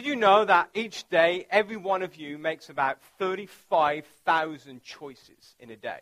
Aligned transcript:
Did 0.00 0.06
you 0.06 0.16
know 0.16 0.46
that 0.46 0.70
each 0.72 1.06
day, 1.10 1.46
every 1.50 1.76
one 1.76 2.00
of 2.00 2.16
you 2.16 2.38
makes 2.38 2.70
about 2.70 3.02
35,000 3.18 4.82
choices 4.82 5.54
in 5.58 5.68
a 5.68 5.76
day? 5.76 5.98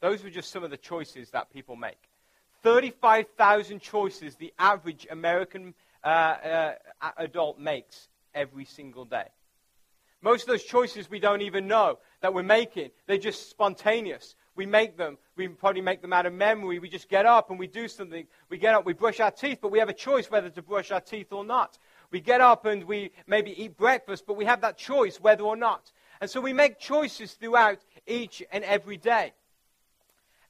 Those 0.00 0.24
were 0.24 0.30
just 0.30 0.50
some 0.50 0.64
of 0.64 0.70
the 0.70 0.78
choices 0.78 1.28
that 1.32 1.52
people 1.52 1.76
make. 1.76 1.98
35,000 2.62 3.78
choices 3.82 4.36
the 4.36 4.54
average 4.58 5.06
American 5.10 5.74
uh, 6.02 6.06
uh, 6.08 6.74
adult 7.18 7.58
makes 7.58 8.08
every 8.34 8.64
single 8.64 9.04
day. 9.04 9.26
Most 10.22 10.44
of 10.44 10.48
those 10.48 10.64
choices 10.64 11.10
we 11.10 11.20
don't 11.20 11.42
even 11.42 11.66
know 11.66 11.98
that 12.22 12.32
we're 12.32 12.42
making. 12.42 12.88
They're 13.06 13.18
just 13.18 13.50
spontaneous. 13.50 14.34
We 14.56 14.64
make 14.64 14.96
them. 14.96 15.18
We 15.36 15.48
probably 15.48 15.82
make 15.82 16.00
them 16.00 16.14
out 16.14 16.24
of 16.24 16.32
memory. 16.32 16.78
We 16.78 16.88
just 16.88 17.10
get 17.10 17.26
up 17.26 17.50
and 17.50 17.58
we 17.58 17.66
do 17.66 17.86
something. 17.86 18.26
We 18.48 18.56
get 18.56 18.74
up, 18.74 18.86
we 18.86 18.94
brush 18.94 19.20
our 19.20 19.30
teeth, 19.30 19.58
but 19.60 19.70
we 19.70 19.78
have 19.78 19.90
a 19.90 19.94
choice 19.94 20.30
whether 20.30 20.48
to 20.48 20.62
brush 20.62 20.90
our 20.90 21.00
teeth 21.00 21.32
or 21.32 21.44
not. 21.44 21.78
We 22.10 22.20
get 22.20 22.40
up 22.40 22.66
and 22.66 22.84
we 22.84 23.12
maybe 23.26 23.62
eat 23.62 23.76
breakfast, 23.76 24.24
but 24.26 24.36
we 24.36 24.44
have 24.44 24.60
that 24.62 24.76
choice 24.76 25.20
whether 25.20 25.44
or 25.44 25.56
not. 25.56 25.92
And 26.20 26.28
so 26.28 26.40
we 26.40 26.52
make 26.52 26.78
choices 26.78 27.32
throughout 27.32 27.78
each 28.06 28.42
and 28.52 28.64
every 28.64 28.96
day. 28.96 29.32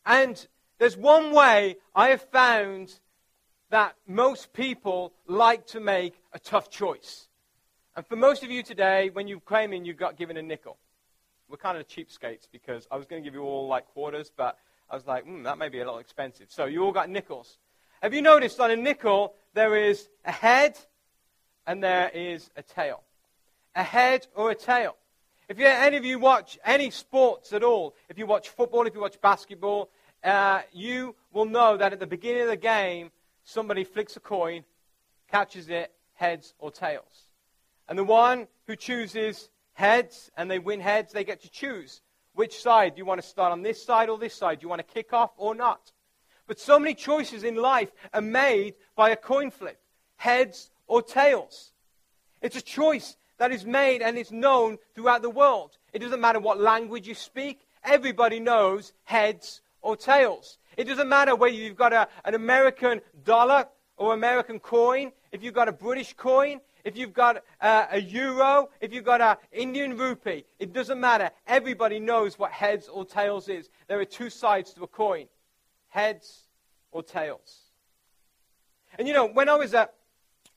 And 0.07 0.47
there's 0.79 0.97
one 0.97 1.33
way 1.33 1.77
I 1.95 2.09
have 2.09 2.23
found 2.31 2.99
that 3.71 3.95
most 4.07 4.53
people 4.53 5.13
like 5.27 5.67
to 5.69 5.81
make 5.81 6.15
a 6.33 6.39
tough 6.39 6.71
choice. 6.71 7.29
And 7.95 8.07
for 8.07 8.17
most 8.17 8.43
of 8.43 8.51
you 8.51 8.63
today, 8.63 9.11
when 9.11 9.29
you 9.29 9.41
came 9.41 9.73
in, 9.73 9.85
you 9.85 9.93
got 9.93 10.17
given 10.17 10.37
a 10.37 10.43
nickel. 10.43 10.79
We're 11.49 11.57
kind 11.57 11.79
of 11.79 11.87
cheapskates 11.87 12.49
because 12.51 12.87
I 12.91 12.97
was 12.97 13.07
going 13.07 13.23
to 13.23 13.27
give 13.27 13.35
you 13.35 13.43
all 13.43 13.69
like 13.69 13.87
quarters, 13.89 14.33
but 14.35 14.57
I 14.89 14.95
was 14.95 15.07
like, 15.07 15.25
hmm, 15.25 15.43
that 15.45 15.59
may 15.59 15.69
be 15.69 15.79
a 15.79 15.85
little 15.85 15.99
expensive. 15.99 16.47
So 16.51 16.65
you 16.65 16.83
all 16.83 16.93
got 16.93 17.11
nickels. 17.11 17.59
Have 18.03 18.15
you 18.15 18.23
noticed 18.23 18.59
on 18.61 18.71
a 18.71 18.77
nickel 18.77 19.35
there 19.55 19.77
is 19.77 20.09
a 20.25 20.33
head 20.33 20.79
and 21.71 21.85
there 21.85 22.11
is 22.13 22.51
a 22.57 22.63
tail. 22.63 23.01
A 23.77 23.85
head 23.85 24.27
or 24.35 24.51
a 24.51 24.57
tail. 24.57 24.97
If 25.49 25.57
you, 25.57 25.67
any 25.67 25.97
of 25.97 26.05
you 26.05 26.19
watch 26.19 26.59
any 26.65 26.91
sports 26.91 27.53
at 27.53 27.63
all, 27.63 27.95
if 28.09 28.19
you 28.19 28.27
watch 28.27 28.49
football, 28.49 28.89
if 28.89 28.95
you 28.95 29.01
watch 29.01 29.21
basketball, 29.21 29.89
uh, 30.25 30.63
you 30.73 31.15
will 31.33 31.45
know 31.45 31.77
that 31.77 31.93
at 31.93 32.01
the 32.01 32.09
beginning 32.09 32.43
of 32.43 32.49
the 32.49 32.57
game, 32.57 33.13
somebody 33.45 33.85
flicks 33.85 34.17
a 34.17 34.21
coin, 34.21 34.65
catches 35.31 35.69
it, 35.69 35.93
heads 36.15 36.55
or 36.59 36.73
tails. 36.73 37.29
And 37.89 37.97
the 37.97 38.03
one 38.03 38.49
who 38.67 38.75
chooses 38.75 39.49
heads 39.75 40.29
and 40.37 40.51
they 40.51 40.59
win 40.59 40.81
heads, 40.81 41.13
they 41.13 41.23
get 41.23 41.41
to 41.43 41.51
choose 41.51 42.03
which 42.33 42.61
side. 42.61 42.97
Do 42.97 42.99
you 42.99 43.07
want 43.07 43.23
to 43.23 43.29
start 43.29 43.53
on 43.53 43.63
this 43.63 43.81
side 43.81 44.09
or 44.09 44.19
this 44.19 44.35
side? 44.35 44.59
Do 44.59 44.65
you 44.65 44.71
want 44.71 44.85
to 44.85 44.93
kick 44.93 45.13
off 45.13 45.31
or 45.37 45.55
not? 45.55 45.93
But 46.49 46.59
so 46.59 46.81
many 46.81 46.95
choices 46.95 47.45
in 47.45 47.55
life 47.55 47.93
are 48.13 48.21
made 48.21 48.75
by 48.97 49.11
a 49.11 49.17
coin 49.17 49.53
flip 49.53 49.79
heads 50.21 50.70
or 50.91 51.01
tails. 51.01 51.71
It's 52.43 52.57
a 52.57 52.61
choice 52.61 53.17
that 53.39 53.53
is 53.53 53.65
made 53.65 54.03
and 54.03 54.19
is 54.19 54.33
known 54.33 54.77
throughout 54.95 55.23
the 55.23 55.31
world. 55.31 55.79
It 55.93 56.01
doesn't 56.01 56.21
matter 56.21 56.41
what 56.41 56.61
language 56.61 57.07
you 57.07 57.15
speak, 57.15 57.61
everybody 57.85 58.41
knows 58.41 58.93
heads 59.05 59.63
or 59.83 59.97
tails. 59.97 60.59
It 60.77 60.85
doesn't 60.85 61.09
matter 61.09 61.37
whether 61.37 61.55
you've 61.55 61.77
got 61.77 61.93
a, 61.93 62.09
an 62.25 62.35
American 62.35 63.01
dollar 63.25 63.69
or 63.97 64.15
American 64.15 64.59
coin, 64.59 65.13
if 65.31 65.45
you've 65.45 65.55
got 65.55 65.69
a 65.69 65.73
British 65.73 66.13
coin, 66.15 66.61
if 66.85 66.97
you've 66.97 67.13
got 67.13 67.45
uh, 67.61 67.87
a 67.93 68.01
euro, 68.01 68.71
if 68.81 68.93
you've 68.93 69.05
got 69.05 69.21
an 69.21 69.37
Indian 69.53 69.97
rupee, 69.97 70.45
it 70.59 70.73
doesn't 70.73 70.99
matter. 70.99 71.31
Everybody 71.47 72.01
knows 72.01 72.37
what 72.37 72.51
heads 72.51 72.89
or 72.89 73.05
tails 73.05 73.49
is. 73.49 73.69
There 73.87 74.01
are 74.01 74.05
two 74.05 74.31
sides 74.31 74.75
to 74.75 74.83
a 74.83 74.89
coin 74.89 75.27
heads 75.89 76.49
or 76.91 77.03
tails. 77.03 77.61
And 78.99 79.07
you 79.07 79.15
know, 79.15 79.27
when 79.27 79.49
I 79.49 79.55
was 79.55 79.73
at 79.75 79.95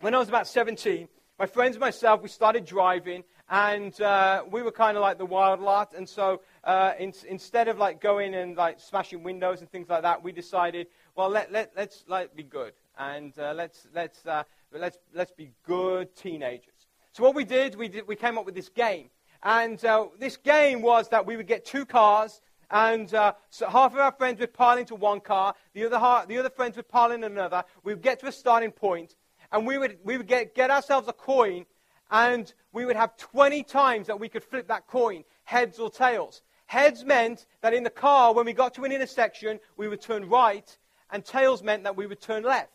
when 0.03 0.13
I 0.13 0.17
was 0.17 0.27
about 0.27 0.47
17, 0.47 1.07
my 1.39 1.45
friends 1.45 1.77
and 1.77 1.79
myself, 1.79 2.21
we 2.21 2.27
started 2.27 2.65
driving, 2.65 3.23
and 3.49 3.99
uh, 4.01 4.43
we 4.51 4.61
were 4.61 4.71
kind 4.71 4.97
of 4.97 5.01
like 5.01 5.17
the 5.17 5.25
wild 5.25 5.61
lot. 5.61 5.93
And 5.95 6.07
so 6.07 6.41
uh, 6.65 6.91
in, 6.99 7.13
instead 7.29 7.69
of 7.69 7.77
like 7.77 8.01
going 8.01 8.35
and 8.35 8.57
like 8.57 8.81
smashing 8.81 9.23
windows 9.23 9.61
and 9.61 9.71
things 9.71 9.88
like 9.88 10.01
that, 10.01 10.22
we 10.22 10.33
decided, 10.33 10.88
well, 11.16 11.29
let, 11.29 11.53
let, 11.53 11.72
let's 11.78 12.03
like, 12.09 12.35
be 12.35 12.44
good. 12.44 12.73
And 12.97 13.31
uh, 13.39 13.53
let's, 13.55 13.88
let's, 13.95 14.25
uh, 14.25 14.44
let's, 14.73 14.97
let's 15.13 15.31
be 15.31 15.51
good 15.66 16.13
teenagers. 16.17 16.88
So 17.13 17.23
what 17.23 17.33
we 17.33 17.45
did, 17.45 17.75
we, 17.75 17.88
did, 17.88 18.05
we 18.05 18.17
came 18.17 18.38
up 18.38 18.45
with 18.45 18.55
this 18.55 18.67
game. 18.67 19.09
And 19.41 19.83
uh, 19.85 20.07
this 20.19 20.35
game 20.35 20.81
was 20.81 21.07
that 21.09 21.25
we 21.25 21.38
would 21.38 21.47
get 21.47 21.63
two 21.63 21.85
cars, 21.85 22.41
and 22.69 23.13
uh, 23.13 23.33
so 23.49 23.69
half 23.69 23.94
of 23.94 23.99
our 23.99 24.11
friends 24.11 24.41
would 24.41 24.53
pile 24.53 24.78
into 24.78 24.95
one 24.95 25.22
car, 25.22 25.53
the 25.73 25.85
other, 25.85 25.99
half, 25.99 26.28
the 26.28 26.39
other 26.39 26.49
friends 26.49 26.75
would 26.75 26.89
pile 26.89 27.11
in 27.11 27.23
another. 27.23 27.63
We 27.83 27.94
would 27.94 28.03
get 28.03 28.19
to 28.22 28.28
a 28.28 28.31
starting 28.31 28.72
point, 28.72 29.16
and 29.53 29.68
we 29.68 29.78
would, 29.78 29.97
we 30.03 30.18
would 30.18 30.28
get, 30.28 30.56
get 30.56 30.72
ourselves 30.72 31.08
a 31.08 31.14
coin, 31.14 31.66
and 32.09 32.53
we 32.74 32.86
would 32.86 32.96
have 32.96 33.16
20 33.18 33.64
times 33.64 34.08
that 34.08 34.19
we 34.19 34.28
could 34.28 34.44
flip 34.44 34.68
that 34.68 34.88
coin, 34.88 35.24
heads 35.44 35.80
or 35.80 35.90
tails. 35.90 36.41
Heads 36.66 37.06
meant 37.06 37.46
that 37.62 37.74
in 37.74 37.84
the 37.84 37.90
car, 37.90 38.34
when 38.34 38.46
we 38.46 38.53
got 38.53 38.74
to 38.74 38.84
an 38.84 38.91
intersection, 38.91 39.59
we 39.78 39.88
would 39.88 40.02
turn 40.02 40.28
right, 40.28 40.75
and 41.12 41.24
tails 41.24 41.62
meant 41.62 41.84
that 41.84 41.96
we 41.96 42.08
would 42.08 42.19
turn 42.19 42.44
left. 42.44 42.72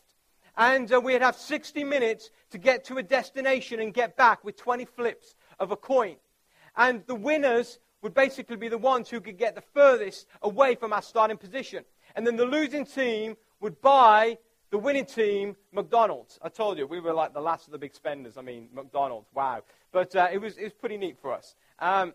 And 0.56 0.93
uh, 0.93 1.00
we'd 1.00 1.21
have 1.21 1.37
60 1.37 1.83
minutes 1.83 2.31
to 2.50 2.59
get 2.59 2.84
to 2.87 2.99
a 2.99 3.03
destination 3.03 3.81
and 3.81 3.93
get 3.93 4.16
back 4.16 4.45
with 4.45 4.56
20 4.56 4.84
flips 4.84 5.34
of 5.59 5.72
a 5.72 5.77
coin. 5.77 6.16
And 6.77 7.05
the 7.06 7.15
winners 7.15 7.81
would 8.03 8.15
basically 8.15 8.56
be 8.56 8.69
the 8.69 8.78
ones 8.78 9.09
who 9.09 9.21
could 9.21 9.37
get 9.37 9.56
the 9.56 9.65
furthest 9.75 10.27
away 10.43 10.77
from 10.77 10.93
our 10.93 11.03
starting 11.03 11.37
position. 11.37 11.84
And 12.15 12.25
then 12.25 12.37
the 12.37 12.47
losing 12.47 12.87
team 12.87 13.37
would 13.60 13.81
buy 13.81 14.39
the 14.70 14.78
winning 14.78 15.06
team, 15.06 15.56
McDonald's. 15.72 16.38
I 16.42 16.48
told 16.48 16.78
you, 16.78 16.86
we 16.86 17.00
were 17.00 17.14
like 17.14 17.32
the 17.32 17.40
last 17.40 17.66
of 17.66 17.72
the 17.72 17.78
big 17.78 17.94
spenders. 17.94 18.36
I 18.36 18.42
mean, 18.42 18.68
McDonald's, 18.74 19.28
wow. 19.34 19.62
But 19.92 20.14
uh, 20.14 20.28
it, 20.30 20.38
was, 20.38 20.58
it 20.58 20.64
was 20.64 20.74
pretty 20.74 20.98
neat 20.98 21.18
for 21.20 21.32
us. 21.32 21.54
Um, 21.78 22.12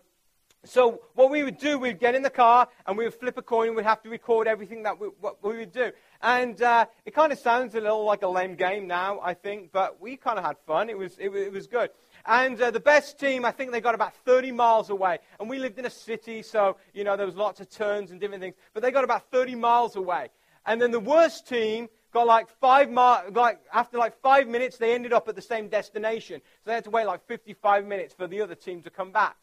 so 0.64 1.02
what 1.14 1.30
we 1.30 1.42
would 1.42 1.58
do, 1.58 1.78
we'd 1.78 2.00
get 2.00 2.14
in 2.14 2.22
the 2.22 2.30
car 2.30 2.68
and 2.86 2.96
we 2.96 3.04
would 3.04 3.14
flip 3.14 3.36
a 3.36 3.42
coin 3.42 3.68
and 3.68 3.76
we'd 3.76 3.84
have 3.84 4.02
to 4.02 4.08
record 4.08 4.46
everything 4.46 4.84
that 4.84 4.98
we, 4.98 5.08
what 5.20 5.42
we 5.42 5.58
would 5.58 5.72
do. 5.72 5.92
And 6.22 6.60
uh, 6.62 6.86
it 7.04 7.14
kind 7.14 7.32
of 7.32 7.38
sounds 7.38 7.74
a 7.74 7.80
little 7.80 8.04
like 8.04 8.22
a 8.22 8.28
lame 8.28 8.54
game 8.54 8.86
now, 8.86 9.20
I 9.20 9.34
think, 9.34 9.72
but 9.72 10.00
we 10.00 10.16
kind 10.16 10.38
of 10.38 10.44
had 10.44 10.56
fun. 10.66 10.88
It 10.88 10.96
was, 10.96 11.18
it, 11.18 11.28
it 11.30 11.52
was 11.52 11.66
good. 11.66 11.90
And 12.24 12.60
uh, 12.60 12.70
the 12.70 12.80
best 12.80 13.20
team, 13.20 13.44
I 13.44 13.50
think 13.50 13.72
they 13.72 13.82
got 13.82 13.94
about 13.94 14.14
30 14.24 14.52
miles 14.52 14.88
away. 14.88 15.18
And 15.38 15.50
we 15.50 15.58
lived 15.58 15.78
in 15.78 15.84
a 15.84 15.90
city, 15.90 16.40
so, 16.40 16.76
you 16.94 17.04
know, 17.04 17.16
there 17.16 17.26
was 17.26 17.36
lots 17.36 17.60
of 17.60 17.68
turns 17.68 18.10
and 18.10 18.18
different 18.18 18.42
things. 18.42 18.54
But 18.72 18.82
they 18.82 18.90
got 18.90 19.04
about 19.04 19.30
30 19.30 19.56
miles 19.56 19.96
away. 19.96 20.28
And 20.64 20.80
then 20.80 20.92
the 20.92 21.00
worst 21.00 21.46
team 21.46 21.88
got 22.14 22.26
like 22.26 22.48
five 22.60 22.90
mar- 22.90 23.24
like 23.30 23.60
after 23.72 23.98
like 23.98 24.18
five 24.22 24.48
minutes 24.48 24.78
they 24.78 24.94
ended 24.94 25.12
up 25.12 25.28
at 25.28 25.34
the 25.34 25.42
same 25.42 25.68
destination. 25.68 26.40
So 26.64 26.70
they 26.70 26.74
had 26.74 26.84
to 26.84 26.90
wait 26.90 27.06
like 27.06 27.26
55 27.26 27.84
minutes 27.84 28.14
for 28.14 28.26
the 28.26 28.40
other 28.40 28.54
team 28.54 28.82
to 28.82 28.90
come 28.90 29.10
back. 29.10 29.36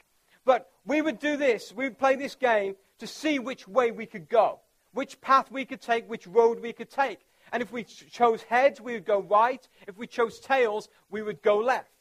But 0.45 0.71
we 0.85 1.01
would 1.01 1.19
do 1.19 1.37
this 1.37 1.71
we 1.75 1.83
would 1.83 1.99
play 1.99 2.15
this 2.15 2.33
game 2.33 2.75
to 2.99 3.05
see 3.05 3.37
which 3.37 3.67
way 3.67 3.91
we 3.91 4.07
could 4.07 4.27
go 4.27 4.61
which 4.93 5.21
path 5.21 5.51
we 5.51 5.65
could 5.65 5.81
take 5.81 6.09
which 6.09 6.25
road 6.25 6.59
we 6.61 6.73
could 6.73 6.89
take. 6.89 7.19
And 7.51 7.61
if 7.61 7.71
we 7.71 7.83
ch- 7.83 8.09
chose 8.11 8.41
heads 8.43 8.81
we 8.81 8.93
would 8.93 9.05
go 9.05 9.21
right. 9.21 9.67
If 9.87 9.97
we 9.97 10.07
chose 10.07 10.39
tails 10.39 10.89
we 11.09 11.21
would 11.21 11.41
go 11.41 11.57
left. 11.57 11.91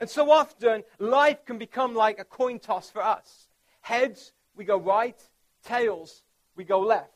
And 0.00 0.08
so 0.08 0.30
often 0.30 0.84
life 0.98 1.44
can 1.44 1.58
become 1.58 1.94
like 1.94 2.18
a 2.18 2.24
coin 2.24 2.58
toss 2.58 2.90
for 2.90 3.02
us. 3.02 3.46
Heads 3.82 4.32
we 4.56 4.64
go 4.64 4.78
right. 4.78 5.20
Tails 5.64 6.22
we 6.56 6.64
go 6.64 6.80
left. 6.80 7.12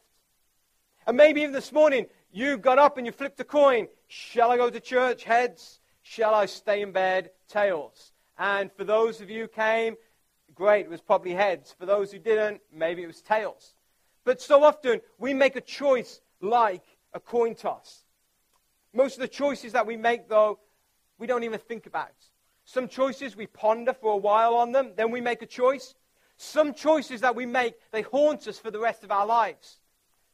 And 1.06 1.16
maybe 1.16 1.43
even 1.43 1.53
this 1.53 1.72
morning 1.72 2.06
you 2.34 2.58
got 2.58 2.80
up 2.80 2.98
and 2.98 3.06
you 3.06 3.12
flipped 3.12 3.38
a 3.38 3.44
coin. 3.44 3.86
Shall 4.08 4.50
I 4.50 4.56
go 4.56 4.68
to 4.68 4.80
church? 4.80 5.22
Heads. 5.22 5.78
Shall 6.02 6.34
I 6.34 6.46
stay 6.46 6.82
in 6.82 6.90
bed? 6.90 7.30
Tails. 7.48 8.12
And 8.36 8.72
for 8.72 8.82
those 8.82 9.20
of 9.20 9.30
you 9.30 9.42
who 9.42 9.48
came, 9.48 9.94
great, 10.52 10.86
it 10.86 10.90
was 10.90 11.00
probably 11.00 11.32
heads. 11.32 11.72
For 11.78 11.86
those 11.86 12.10
who 12.10 12.18
didn't, 12.18 12.60
maybe 12.72 13.04
it 13.04 13.06
was 13.06 13.22
tails. 13.22 13.74
But 14.24 14.40
so 14.40 14.64
often 14.64 15.00
we 15.16 15.32
make 15.32 15.54
a 15.54 15.60
choice 15.60 16.20
like 16.40 16.82
a 17.12 17.20
coin 17.20 17.54
toss. 17.54 18.02
Most 18.92 19.14
of 19.14 19.20
the 19.20 19.28
choices 19.28 19.72
that 19.72 19.86
we 19.86 19.96
make, 19.96 20.28
though, 20.28 20.58
we 21.18 21.28
don't 21.28 21.44
even 21.44 21.60
think 21.60 21.86
about. 21.86 22.14
Some 22.64 22.88
choices 22.88 23.37
we 23.37 23.46
ponder 23.46 23.92
for 23.92 24.12
a 24.12 24.16
while 24.16 24.54
on 24.54 24.72
them, 24.72 24.92
then 24.96 25.12
we 25.12 25.20
make 25.20 25.42
a 25.42 25.46
choice. 25.46 25.94
Some 26.37 26.75
choices 26.75 27.20
that 27.20 27.37
we 27.37 27.46
make, 27.46 27.75
they 27.92 28.02
haunt 28.02 28.48
us 28.48 28.58
for 28.58 28.72
the 28.72 28.80
rest 28.80 29.04
of 29.04 29.12
our 29.12 29.25
lives. 29.25 29.78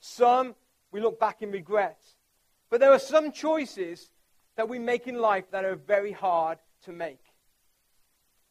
Some 0.00 0.54
we 0.92 1.00
look 1.00 1.18
back 1.20 1.42
in 1.42 1.50
regret. 1.50 2.02
But 2.70 2.80
there 2.80 2.92
are 2.92 2.98
some 2.98 3.32
choices 3.32 4.10
that 4.56 4.68
we 4.68 4.78
make 4.78 5.06
in 5.06 5.16
life 5.16 5.50
that 5.50 5.64
are 5.64 5.76
very 5.76 6.12
hard 6.12 6.58
to 6.84 6.92
make. 6.92 7.20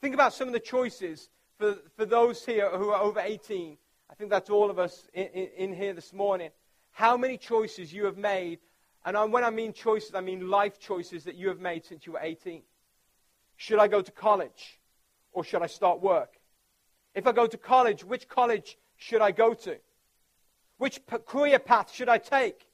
Think 0.02 0.14
about 0.14 0.34
some 0.34 0.48
of 0.48 0.54
the 0.54 0.60
choices 0.60 1.30
for, 1.58 1.78
for 1.96 2.06
those 2.06 2.46
here 2.46 2.70
who 2.78 2.90
are 2.90 3.02
over 3.02 3.20
18. 3.20 3.78
I 4.10 4.16
think 4.16 4.30
that's 4.30 4.50
all 4.50 4.70
of 4.70 4.80
us 4.80 5.08
in, 5.14 5.28
in, 5.28 5.48
in 5.58 5.74
here 5.74 5.94
this 5.94 6.14
morning. 6.14 6.50
How 6.92 7.18
many 7.18 7.38
choices 7.38 7.94
you 7.94 8.06
have 8.06 8.18
made, 8.18 8.60
and 9.06 9.32
when 9.32 9.44
I 9.44 9.50
mean 9.50 9.74
choices, 9.74 10.16
I 10.16 10.22
mean 10.22 10.50
life 10.50 10.80
choices 10.80 11.24
that 11.26 11.36
you 11.36 11.48
have 11.50 11.60
made 11.60 11.86
since 11.86 12.06
you 12.06 12.14
were 12.14 12.20
18. 12.22 12.62
Should 13.58 13.80
I 13.80 13.88
go 13.88 14.02
to 14.02 14.12
college 14.12 14.80
or 15.32 15.44
should 15.44 15.62
I 15.62 15.68
start 15.68 16.02
work? 16.02 16.40
If 17.14 17.28
I 17.28 17.32
go 17.32 17.46
to 17.48 17.58
college, 17.58 18.04
which 18.04 18.28
college 18.28 18.78
should 18.98 19.22
I 19.22 19.32
go 19.32 19.54
to? 19.54 19.78
Which 20.80 21.02
career 21.26 21.60
path 21.60 21.94
should 21.94 22.08
I 22.08 22.18
take? 22.18 22.66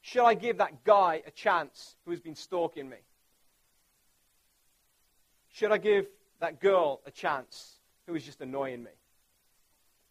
Should 0.00 0.24
I 0.24 0.34
give 0.34 0.58
that 0.58 0.84
guy 0.84 1.20
a 1.26 1.32
chance 1.32 1.96
who 2.04 2.12
has 2.12 2.20
been 2.20 2.36
stalking 2.36 2.88
me? 2.88 2.96
Should 5.52 5.72
I 5.72 5.78
give 5.78 6.06
that 6.38 6.60
girl 6.60 7.00
a 7.04 7.10
chance 7.10 7.80
who 8.06 8.14
is 8.14 8.24
just 8.24 8.40
annoying 8.40 8.84
me? 8.84 8.92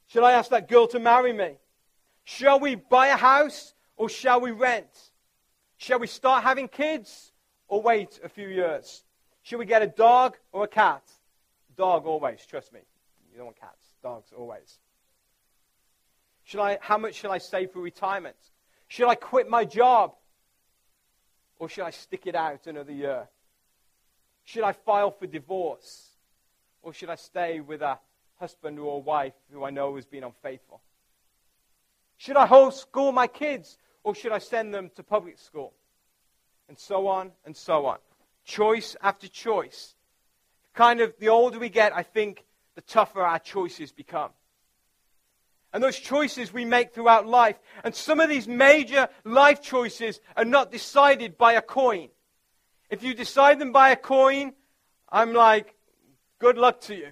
Should 0.08 0.24
I 0.24 0.34
ask 0.34 0.50
that 0.52 0.68
girl 0.68 0.86
to 0.88 1.00
marry 1.00 1.32
me? 1.32 1.54
Shall 2.26 2.60
we 2.60 2.76
buy 2.76 3.08
a 3.08 3.16
house 3.16 3.74
or 3.96 4.10
shall 4.10 4.42
we 4.42 4.52
rent? 4.52 5.12
Shall 5.78 6.00
we 6.00 6.08
start 6.08 6.44
having 6.44 6.68
kids 6.68 7.32
or 7.70 7.82
wait 7.82 8.20
a 8.22 8.28
few 8.28 8.50
years? 8.50 9.06
Should 9.44 9.60
we 9.60 9.66
get 9.66 9.82
a 9.82 9.88
dog 9.88 10.36
or 10.52 10.66
a 10.66 10.68
cat? 10.68 11.04
Dog 11.78 12.06
always, 12.06 12.46
trust 12.46 12.74
me. 12.74 12.82
You 13.32 13.38
don't 13.38 13.46
want 13.46 13.60
cats. 13.60 13.88
Dogs 14.04 14.34
always. 14.38 14.78
Should 16.48 16.62
I, 16.62 16.78
how 16.80 16.98
much 16.98 17.16
should 17.16 17.30
I 17.30 17.40
save 17.40 17.72
for 17.72 17.82
retirement? 17.82 18.38
Should 18.88 19.10
I 19.10 19.16
quit 19.16 19.50
my 19.50 19.66
job? 19.66 20.14
Or 21.60 21.68
should 21.68 21.84
I 21.84 21.90
stick 21.90 22.26
it 22.26 22.36
out 22.36 22.68
another 22.68 22.94
year? 22.94 23.28
Should 24.46 24.64
I 24.64 24.72
file 24.72 25.12
for 25.12 25.28
divorce? 25.28 26.08
Or 26.82 26.94
should 26.94 27.10
I 27.10 27.16
stay 27.16 27.60
with 27.60 27.82
a 27.82 28.00
husband 28.40 28.80
or 28.80 28.96
a 28.96 29.00
wife 29.00 29.34
who 29.52 29.66
I 29.66 29.72
know 29.72 29.98
has 29.98 30.06
been 30.06 30.24
unfaithful? 30.24 30.80
Should 32.16 32.38
I 32.38 32.48
homeschool 32.48 33.14
my 33.14 33.28
kids? 33.28 33.78
Or 34.06 34.16
should 34.16 34.32
I 34.32 34.38
send 34.38 34.74
them 34.74 34.90
to 34.96 35.04
public 35.04 35.40
school? 35.40 35.74
And 36.70 36.80
so 36.80 37.10
on 37.10 37.34
and 37.46 37.58
so 37.58 37.88
on. 37.88 37.98
Choice 38.46 38.96
after 39.02 39.28
choice. 39.28 39.96
Kind 40.74 41.02
of 41.02 41.14
the 41.20 41.28
older 41.28 41.60
we 41.60 41.68
get, 41.68 41.94
I 41.94 42.04
think 42.04 42.46
the 42.76 42.82
tougher 42.82 43.22
our 43.22 43.40
choices 43.40 43.92
become 43.92 44.32
and 45.74 45.84
those 45.84 45.98
choices 45.98 46.54
we 46.54 46.66
make 46.66 46.94
throughout 46.94 47.28
life. 47.28 47.60
And 47.84 47.94
some 47.94 48.20
of 48.20 48.30
these 48.30 48.48
major 48.48 49.10
life 49.24 49.62
choices 49.62 50.20
are 50.36 50.46
not 50.46 50.72
decided 50.72 51.38
by 51.38 51.54
a 51.54 51.62
coin. 51.62 52.10
If 52.90 53.04
you 53.04 53.14
decide 53.14 53.60
them 53.60 53.72
by 53.72 53.90
a 53.90 53.96
coin, 53.96 54.54
I'm 55.10 55.34
like, 55.34 55.76
good 56.40 56.58
luck 56.58 56.82
to 56.82 56.96
you. 56.96 57.10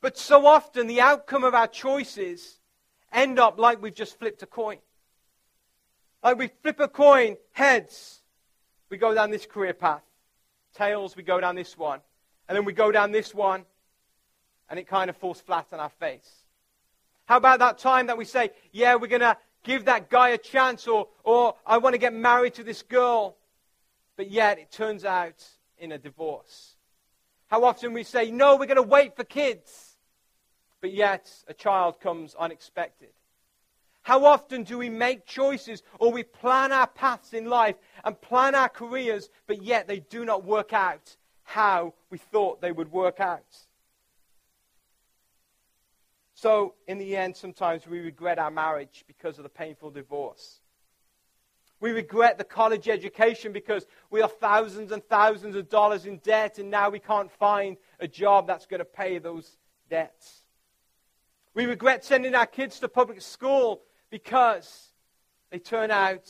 But 0.00 0.16
so 0.16 0.46
often 0.46 0.86
the 0.86 1.00
outcome 1.00 1.44
of 1.44 1.54
our 1.54 1.68
choices 1.68 2.60
end 3.12 3.38
up 3.38 3.58
like 3.58 3.82
we've 3.82 3.94
just 3.94 4.18
flipped 4.18 4.42
a 4.42 4.46
coin. 4.46 4.78
Like 6.22 6.38
we 6.38 6.50
flip 6.62 6.78
a 6.80 6.88
coin, 6.88 7.36
heads, 7.50 8.20
we 8.90 8.96
go 8.96 9.14
down 9.14 9.30
this 9.30 9.46
career 9.46 9.74
path. 9.74 10.02
Tails, 10.74 11.16
we 11.16 11.22
go 11.22 11.40
down 11.40 11.56
this 11.56 11.76
one. 11.76 12.00
And 12.48 12.56
then 12.56 12.64
we 12.64 12.72
go 12.72 12.92
down 12.92 13.12
this 13.12 13.34
one, 13.34 13.64
and 14.68 14.78
it 14.78 14.86
kind 14.86 15.08
of 15.08 15.16
falls 15.16 15.40
flat 15.40 15.66
on 15.72 15.80
our 15.80 15.88
face. 15.88 16.41
How 17.26 17.36
about 17.36 17.60
that 17.60 17.78
time 17.78 18.06
that 18.08 18.18
we 18.18 18.24
say, 18.24 18.50
yeah, 18.72 18.94
we're 18.96 19.06
going 19.06 19.20
to 19.20 19.36
give 19.62 19.84
that 19.84 20.10
guy 20.10 20.30
a 20.30 20.38
chance, 20.38 20.86
or, 20.86 21.08
or 21.24 21.54
I 21.64 21.78
want 21.78 21.94
to 21.94 21.98
get 21.98 22.12
married 22.12 22.54
to 22.54 22.64
this 22.64 22.82
girl, 22.82 23.36
but 24.16 24.30
yet 24.30 24.58
it 24.58 24.70
turns 24.70 25.04
out 25.04 25.44
in 25.78 25.92
a 25.92 25.98
divorce? 25.98 26.76
How 27.48 27.64
often 27.64 27.92
we 27.92 28.02
say, 28.02 28.30
no, 28.30 28.56
we're 28.56 28.66
going 28.66 28.76
to 28.76 28.82
wait 28.82 29.14
for 29.14 29.24
kids, 29.24 29.96
but 30.80 30.92
yet 30.92 31.30
a 31.48 31.54
child 31.54 32.00
comes 32.00 32.34
unexpected? 32.34 33.10
How 34.02 34.24
often 34.24 34.64
do 34.64 34.78
we 34.78 34.90
make 34.90 35.26
choices 35.26 35.82
or 36.00 36.10
we 36.10 36.24
plan 36.24 36.72
our 36.72 36.88
paths 36.88 37.32
in 37.34 37.46
life 37.46 37.76
and 38.04 38.20
plan 38.20 38.56
our 38.56 38.68
careers, 38.68 39.30
but 39.46 39.62
yet 39.62 39.86
they 39.86 40.00
do 40.00 40.24
not 40.24 40.44
work 40.44 40.72
out 40.72 41.16
how 41.44 41.94
we 42.10 42.18
thought 42.18 42.60
they 42.60 42.72
would 42.72 42.90
work 42.90 43.20
out? 43.20 43.44
So, 46.42 46.74
in 46.88 46.98
the 46.98 47.16
end, 47.16 47.36
sometimes 47.36 47.86
we 47.86 48.00
regret 48.00 48.36
our 48.36 48.50
marriage 48.50 49.04
because 49.06 49.38
of 49.38 49.44
the 49.44 49.48
painful 49.48 49.92
divorce. 49.92 50.58
We 51.78 51.92
regret 51.92 52.36
the 52.36 52.42
college 52.42 52.88
education 52.88 53.52
because 53.52 53.86
we 54.10 54.22
are 54.22 54.28
thousands 54.28 54.90
and 54.90 55.04
thousands 55.04 55.54
of 55.54 55.68
dollars 55.68 56.04
in 56.04 56.16
debt 56.16 56.58
and 56.58 56.68
now 56.68 56.90
we 56.90 56.98
can't 56.98 57.30
find 57.30 57.76
a 58.00 58.08
job 58.08 58.48
that's 58.48 58.66
going 58.66 58.80
to 58.80 58.84
pay 58.84 59.20
those 59.20 59.56
debts. 59.88 60.42
We 61.54 61.66
regret 61.66 62.04
sending 62.04 62.34
our 62.34 62.46
kids 62.46 62.80
to 62.80 62.88
public 62.88 63.20
school 63.20 63.82
because 64.10 64.90
they 65.52 65.60
turn 65.60 65.92
out 65.92 66.24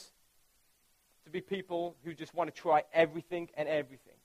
to 1.25 1.31
be 1.31 1.41
people 1.41 1.97
who 2.05 2.13
just 2.13 2.35
want 2.35 2.55
to 2.55 2.61
try 2.61 2.83
everything 2.93 3.49
and 3.57 3.67
everything. 3.67 4.19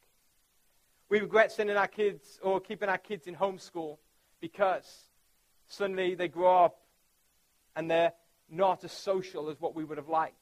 We 1.08 1.22
regret 1.22 1.54
sending 1.54 1.78
our 1.78 1.88
kids 1.88 2.42
or 2.44 2.60
keeping 2.60 2.90
our 2.90 2.98
kids 2.98 3.26
in 3.26 3.38
homeschool 3.38 4.00
because 4.42 5.07
Suddenly 5.68 6.16
they 6.16 6.28
grow 6.28 6.66
up 6.66 6.80
and 7.76 7.90
they're 7.90 8.14
not 8.50 8.84
as 8.84 8.92
social 8.92 9.50
as 9.50 9.60
what 9.60 9.76
we 9.76 9.84
would 9.84 9.98
have 9.98 10.10
liked. 10.10 10.36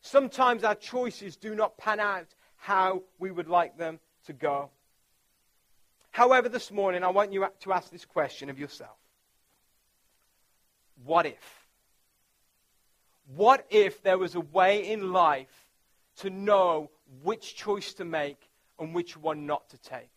Sometimes 0.00 0.64
our 0.64 0.74
choices 0.74 1.36
do 1.36 1.54
not 1.54 1.76
pan 1.76 2.00
out 2.00 2.28
how 2.56 3.02
we 3.18 3.30
would 3.30 3.48
like 3.48 3.76
them 3.76 3.98
to 4.26 4.32
go. 4.32 4.70
However, 6.10 6.48
this 6.48 6.70
morning 6.70 7.04
I 7.04 7.08
want 7.08 7.32
you 7.32 7.46
to 7.60 7.72
ask 7.72 7.90
this 7.90 8.04
question 8.04 8.50
of 8.50 8.58
yourself 8.58 8.96
What 11.04 11.26
if? 11.26 11.66
What 13.34 13.66
if 13.70 14.02
there 14.02 14.18
was 14.18 14.34
a 14.34 14.40
way 14.40 14.90
in 14.90 15.12
life 15.12 15.68
to 16.16 16.30
know 16.30 16.90
which 17.22 17.54
choice 17.54 17.92
to 17.94 18.04
make 18.04 18.48
and 18.78 18.94
which 18.94 19.16
one 19.16 19.46
not 19.46 19.68
to 19.70 19.78
take? 19.78 20.10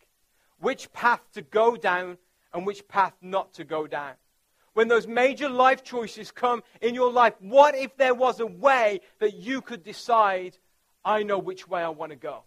Which 0.58 0.92
path 0.92 1.20
to 1.34 1.42
go 1.42 1.76
down 1.76 2.18
and 2.52 2.66
which 2.66 2.86
path 2.88 3.14
not 3.22 3.54
to 3.54 3.64
go 3.64 3.86
down. 3.86 4.14
When 4.74 4.88
those 4.88 5.06
major 5.06 5.48
life 5.48 5.84
choices 5.84 6.30
come 6.30 6.62
in 6.80 6.94
your 6.94 7.12
life, 7.12 7.34
what 7.40 7.74
if 7.74 7.96
there 7.96 8.14
was 8.14 8.40
a 8.40 8.46
way 8.46 9.00
that 9.18 9.34
you 9.34 9.60
could 9.60 9.82
decide, 9.82 10.56
I 11.04 11.22
know 11.22 11.38
which 11.38 11.68
way 11.68 11.82
I 11.82 11.90
want 11.90 12.10
to 12.10 12.16
go? 12.16 12.42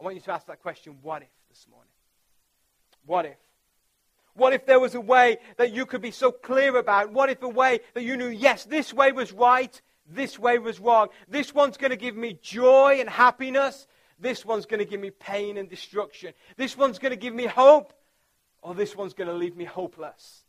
I 0.00 0.04
want 0.04 0.16
you 0.16 0.22
to 0.22 0.32
ask 0.32 0.46
that 0.48 0.60
question, 0.60 0.98
what 1.02 1.22
if, 1.22 1.28
this 1.48 1.66
morning? 1.70 1.90
What 3.06 3.26
if? 3.26 3.36
What 4.34 4.52
if 4.52 4.66
there 4.66 4.80
was 4.80 4.96
a 4.96 5.00
way 5.00 5.38
that 5.56 5.72
you 5.72 5.86
could 5.86 6.02
be 6.02 6.10
so 6.10 6.32
clear 6.32 6.76
about? 6.76 7.12
What 7.12 7.30
if 7.30 7.40
a 7.42 7.48
way 7.48 7.80
that 7.94 8.02
you 8.02 8.16
knew, 8.16 8.28
yes, 8.28 8.64
this 8.64 8.92
way 8.92 9.12
was 9.12 9.32
right, 9.32 9.80
this 10.06 10.36
way 10.38 10.58
was 10.58 10.80
wrong. 10.80 11.08
This 11.28 11.54
one's 11.54 11.76
going 11.76 11.92
to 11.92 11.96
give 11.96 12.16
me 12.16 12.38
joy 12.42 12.96
and 12.98 13.08
happiness. 13.08 13.86
This 14.18 14.44
one's 14.44 14.66
going 14.66 14.80
to 14.80 14.84
give 14.84 15.00
me 15.00 15.10
pain 15.10 15.56
and 15.56 15.68
destruction. 15.68 16.34
This 16.56 16.76
one's 16.76 16.98
going 16.98 17.10
to 17.10 17.16
give 17.16 17.34
me 17.34 17.46
hope 17.46 17.92
or 18.64 18.74
this 18.74 18.96
one's 18.96 19.12
going 19.12 19.28
to 19.28 19.34
leave 19.34 19.56
me 19.56 19.64
hopeless. 19.64 20.42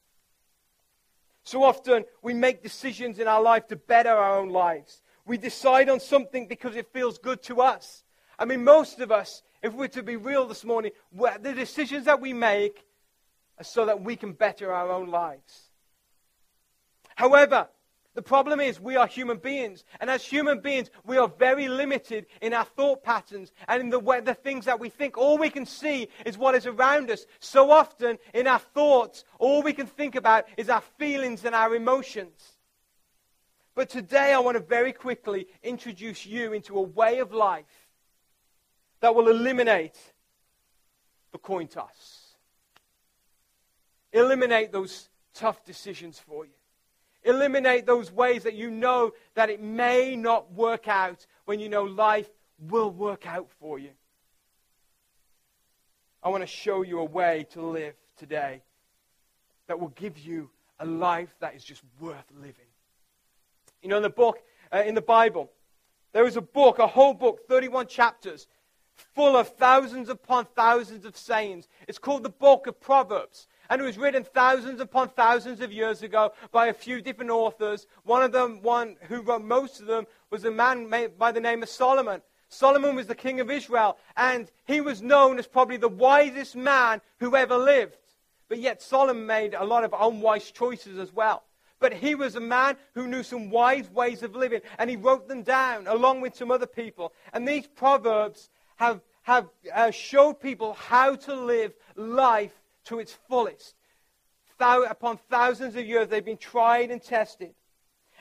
So 1.43 1.63
often 1.63 2.05
we 2.23 2.33
make 2.33 2.63
decisions 2.63 3.19
in 3.19 3.27
our 3.27 3.41
life 3.41 3.67
to 3.67 3.75
better 3.75 4.09
our 4.09 4.39
own 4.39 4.49
lives. 4.49 5.01
We 5.25 5.37
decide 5.37 5.89
on 5.89 5.99
something 5.99 6.47
because 6.47 6.77
it 6.77 6.87
feels 6.93 7.17
good 7.19 7.43
to 7.43 7.61
us. 7.61 8.03
I 8.39 8.45
mean, 8.45 8.63
most 8.63 8.99
of 9.01 9.11
us, 9.11 9.43
if 9.61 9.73
we're 9.73 9.89
to 9.89 10.01
be 10.01 10.15
real 10.15 10.47
this 10.47 10.63
morning, 10.63 10.91
the 11.13 11.53
decisions 11.53 12.05
that 12.05 12.21
we 12.21 12.31
make 12.31 12.85
are 13.59 13.65
so 13.65 13.85
that 13.85 14.01
we 14.01 14.15
can 14.15 14.31
better 14.31 14.71
our 14.71 14.89
own 14.89 15.09
lives. 15.09 15.69
However, 17.15 17.67
the 18.15 18.21
problem 18.21 18.61
is 18.61 18.79
we 18.79 18.95
are 18.95 19.07
human 19.07 19.37
beings. 19.37 19.83
And 19.99 20.09
as 20.09 20.25
human 20.25 20.61
beings, 20.61 20.89
we 21.05 21.17
are 21.17 21.27
very 21.27 21.67
limited 21.67 22.25
in 22.41 22.53
our 22.53 22.63
thought 22.63 23.03
patterns 23.03 23.51
and 23.67 23.81
in 23.81 23.89
the, 23.89 23.99
way, 23.99 24.21
the 24.21 24.33
things 24.33 24.65
that 24.65 24.79
we 24.79 24.89
think. 24.89 25.17
All 25.17 25.37
we 25.37 25.49
can 25.49 25.65
see 25.65 26.07
is 26.25 26.37
what 26.37 26.55
is 26.55 26.65
around 26.65 27.11
us. 27.11 27.25
So 27.39 27.71
often 27.71 28.17
in 28.33 28.47
our 28.47 28.59
thoughts, 28.59 29.25
all 29.37 29.61
we 29.61 29.73
can 29.73 29.85
think 29.85 30.15
about 30.15 30.45
is 30.55 30.69
our 30.69 30.81
feelings 30.97 31.43
and 31.43 31.53
our 31.53 31.75
emotions. 31.75 32.53
But 33.75 33.89
today 33.89 34.31
I 34.31 34.39
want 34.39 34.55
to 34.55 34.63
very 34.63 34.93
quickly 34.93 35.47
introduce 35.61 36.25
you 36.25 36.53
into 36.53 36.77
a 36.77 36.81
way 36.81 37.19
of 37.19 37.33
life 37.33 37.89
that 39.01 39.13
will 39.13 39.27
eliminate 39.27 39.99
the 41.33 41.37
coin 41.37 41.67
toss. 41.67 42.21
Eliminate 44.13 44.71
those 44.71 45.09
tough 45.33 45.65
decisions 45.65 46.17
for 46.17 46.45
you. 46.45 46.53
Eliminate 47.25 47.85
those 47.85 48.11
ways 48.11 48.43
that 48.43 48.53
you 48.53 48.71
know 48.71 49.11
that 49.33 49.49
it 49.49 49.61
may 49.61 50.15
not 50.15 50.51
work 50.53 50.87
out 50.87 51.25
when 51.45 51.59
you 51.59 51.67
know 51.67 51.83
life 51.83 52.29
will 52.59 52.89
work 52.89 53.27
out 53.27 53.49
for 53.59 53.79
you. 53.79 53.89
I 56.23 56.29
want 56.29 56.41
to 56.41 56.47
show 56.47 56.81
you 56.81 56.99
a 56.99 57.05
way 57.05 57.45
to 57.51 57.61
live 57.61 57.95
today 58.17 58.61
that 59.67 59.79
will 59.79 59.89
give 59.89 60.17
you 60.17 60.49
a 60.79 60.85
life 60.85 61.35
that 61.39 61.55
is 61.55 61.63
just 61.63 61.81
worth 61.99 62.25
living. 62.39 62.65
You 63.81 63.89
know, 63.89 63.97
in 63.97 64.03
the 64.03 64.09
book, 64.09 64.39
uh, 64.73 64.83
in 64.85 64.95
the 64.95 65.01
Bible, 65.01 65.51
there 66.13 66.25
is 66.25 66.37
a 66.37 66.41
book, 66.41 66.79
a 66.79 66.87
whole 66.87 67.13
book, 67.13 67.47
31 67.47 67.87
chapters, 67.87 68.47
full 69.13 69.35
of 69.35 69.49
thousands 69.49 70.09
upon 70.09 70.45
thousands 70.55 71.05
of 71.05 71.17
sayings. 71.17 71.67
It's 71.87 71.99
called 71.99 72.23
the 72.23 72.29
book 72.29 72.67
of 72.67 72.79
Proverbs. 72.79 73.47
And 73.69 73.81
it 73.81 73.85
was 73.85 73.97
written 73.97 74.23
thousands 74.23 74.81
upon 74.81 75.09
thousands 75.09 75.61
of 75.61 75.71
years 75.71 76.03
ago 76.03 76.33
by 76.51 76.67
a 76.67 76.73
few 76.73 77.01
different 77.01 77.31
authors. 77.31 77.87
One 78.03 78.23
of 78.23 78.31
them, 78.31 78.61
one 78.61 78.95
who 79.07 79.21
wrote 79.21 79.43
most 79.43 79.79
of 79.79 79.87
them, 79.87 80.05
was 80.29 80.45
a 80.45 80.51
man 80.51 80.89
by 81.17 81.31
the 81.31 81.39
name 81.39 81.63
of 81.63 81.69
Solomon. 81.69 82.21
Solomon 82.49 82.95
was 82.95 83.07
the 83.07 83.15
king 83.15 83.39
of 83.39 83.49
Israel, 83.49 83.97
and 84.15 84.51
he 84.65 84.79
was 84.81 85.01
known 85.01 85.39
as 85.39 85.47
probably 85.47 85.77
the 85.77 85.89
wisest 85.89 86.55
man 86.55 87.01
who 87.19 87.35
ever 87.35 87.57
lived. 87.57 87.97
But 88.47 88.59
yet, 88.59 88.81
Solomon 88.81 89.25
made 89.25 89.55
a 89.55 89.65
lot 89.65 89.83
of 89.83 89.93
unwise 89.97 90.51
choices 90.51 90.99
as 90.99 91.11
well. 91.11 91.43
But 91.79 91.93
he 91.93 92.15
was 92.15 92.35
a 92.35 92.39
man 92.39 92.77
who 92.93 93.07
knew 93.07 93.23
some 93.23 93.49
wise 93.49 93.89
ways 93.89 94.23
of 94.23 94.35
living, 94.35 94.61
and 94.77 94.89
he 94.89 94.95
wrote 94.95 95.27
them 95.27 95.43
down 95.43 95.87
along 95.87 96.21
with 96.21 96.35
some 96.35 96.51
other 96.51 96.67
people. 96.67 97.11
And 97.33 97.47
these 97.47 97.67
proverbs 97.67 98.49
have 98.77 99.01
have 99.25 99.49
uh, 99.73 99.89
showed 99.89 100.39
people 100.39 100.73
how 100.73 101.15
to 101.15 101.33
live 101.33 101.73
life 101.95 102.53
to 102.85 102.99
its 102.99 103.13
fullest. 103.27 103.75
Thou- 104.57 104.83
upon 104.83 105.17
thousands 105.29 105.75
of 105.75 105.85
years, 105.85 106.07
they've 106.07 106.23
been 106.23 106.37
tried 106.37 106.91
and 106.91 107.01
tested. 107.01 107.53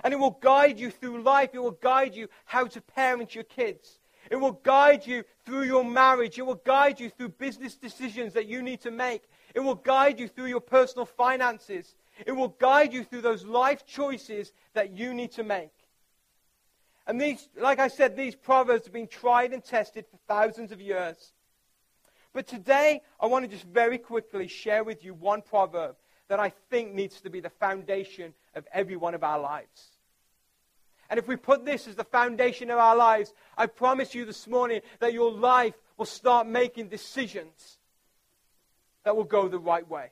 And 0.03 0.13
it 0.13 0.19
will 0.19 0.39
guide 0.41 0.79
you 0.81 0.91
through 0.91 1.23
life. 1.23 1.51
It 1.53 1.61
will 1.61 1.71
guide 1.71 2.15
you 2.15 2.29
how 2.45 2.67
to 2.67 2.81
parent 2.81 3.35
your 3.35 3.45
kids. 3.45 4.01
It 4.31 4.37
will 4.37 4.53
guide 4.53 5.07
you 5.07 5.25
through 5.45 5.65
your 5.65 5.85
marriage. 5.85 6.39
It 6.39 6.43
will 6.47 6.55
guide 6.55 6.99
you 6.99 7.11
through 7.11 7.31
business 7.31 7.77
decisions 7.77 8.33
that 8.33 8.47
you 8.47 8.63
need 8.63 8.81
to 8.81 8.91
make. 8.91 9.23
It 9.55 9.61
will 9.61 9.75
guide 9.75 10.19
you 10.19 10.29
through 10.29 10.47
your 10.47 10.61
personal 10.61 11.07
finances. 11.07 11.95
It 12.27 12.33
will 12.33 12.49
guide 12.49 12.93
you 12.93 13.05
through 13.05 13.21
those 13.21 13.45
life 13.45 13.87
choices 13.87 14.53
that 14.73 14.91
you 14.91 15.15
need 15.15 15.33
to 15.33 15.45
make. 15.45 15.71
And 17.07 17.21
these, 17.21 17.49
like 17.61 17.79
I 17.79 17.89
said, 17.89 18.17
these 18.17 18.35
proverbs 18.35 18.85
have 18.85 18.95
been 18.95 19.09
tried 19.09 19.53
and 19.53 19.63
tested 19.63 20.07
for 20.11 20.17
thousands 20.27 20.73
of 20.73 20.81
years. 20.81 21.34
But 22.35 22.49
today, 22.49 23.01
I 23.21 23.27
want 23.27 23.45
to 23.45 23.51
just 23.51 23.65
very 23.65 23.97
quickly 23.97 24.49
share 24.49 24.83
with 24.83 25.05
you 25.05 25.15
one 25.15 25.41
proverb 25.41 25.97
that 26.29 26.41
I 26.41 26.53
think 26.69 26.93
needs 26.93 27.21
to 27.21 27.31
be 27.31 27.41
the 27.41 27.49
foundation 27.49 28.35
of 28.55 28.67
every 28.73 28.97
one 28.97 29.15
of 29.15 29.23
our 29.23 29.39
lives. 29.39 29.91
And 31.09 31.19
if 31.19 31.29
we 31.29 31.37
put 31.37 31.65
this 31.65 31.87
as 31.87 31.95
the 31.95 32.05
foundation 32.05 32.71
of 32.71 32.79
our 32.79 32.97
lives, 32.97 33.33
I 33.57 33.67
promise 33.67 34.15
you 34.15 34.25
this 34.25 34.49
morning 34.49 34.81
that 34.99 35.13
your 35.13 35.31
life 35.31 35.75
will 35.97 36.07
start 36.07 36.49
making 36.49 36.89
decisions 36.89 37.79
that 39.05 39.15
will 39.15 39.25
go 39.25 39.47
the 39.47 39.59
right 39.59 39.89
way. 39.89 40.11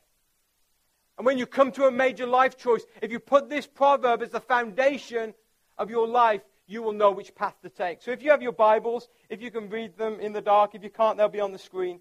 And 1.19 1.26
when 1.26 1.38
you 1.38 1.47
come 1.47 1.73
to 1.73 1.87
a 1.87 1.91
major 1.91 2.26
life 2.26 2.57
choice, 2.57 2.85
if 3.00 3.11
you 3.11 3.19
put 3.19 3.49
this 3.49 3.67
proverb 3.67 4.23
as 4.23 4.31
the 4.31 4.41
foundation 4.41 5.35
of 5.76 5.91
your 5.91 6.07
life, 6.07 6.43
you 6.67 6.83
will 6.83 6.93
know 6.93 7.11
which 7.11 7.35
path 7.35 7.57
to 7.62 7.69
take. 7.69 8.00
So 8.00 8.12
if 8.12 8.23
you 8.23 8.31
have 8.31 8.43
your 8.43 8.52
Bibles, 8.52 9.09
if 9.29 9.43
you 9.43 9.50
can 9.50 9.69
read 9.71 9.97
them 9.97 10.21
in 10.21 10.33
the 10.33 10.41
dark, 10.41 10.75
if 10.75 10.85
you 10.85 10.91
can't, 10.91 11.17
they'll 11.19 11.29
be 11.29 11.41
on 11.41 11.52
the 11.52 11.59
screen. 11.59 12.00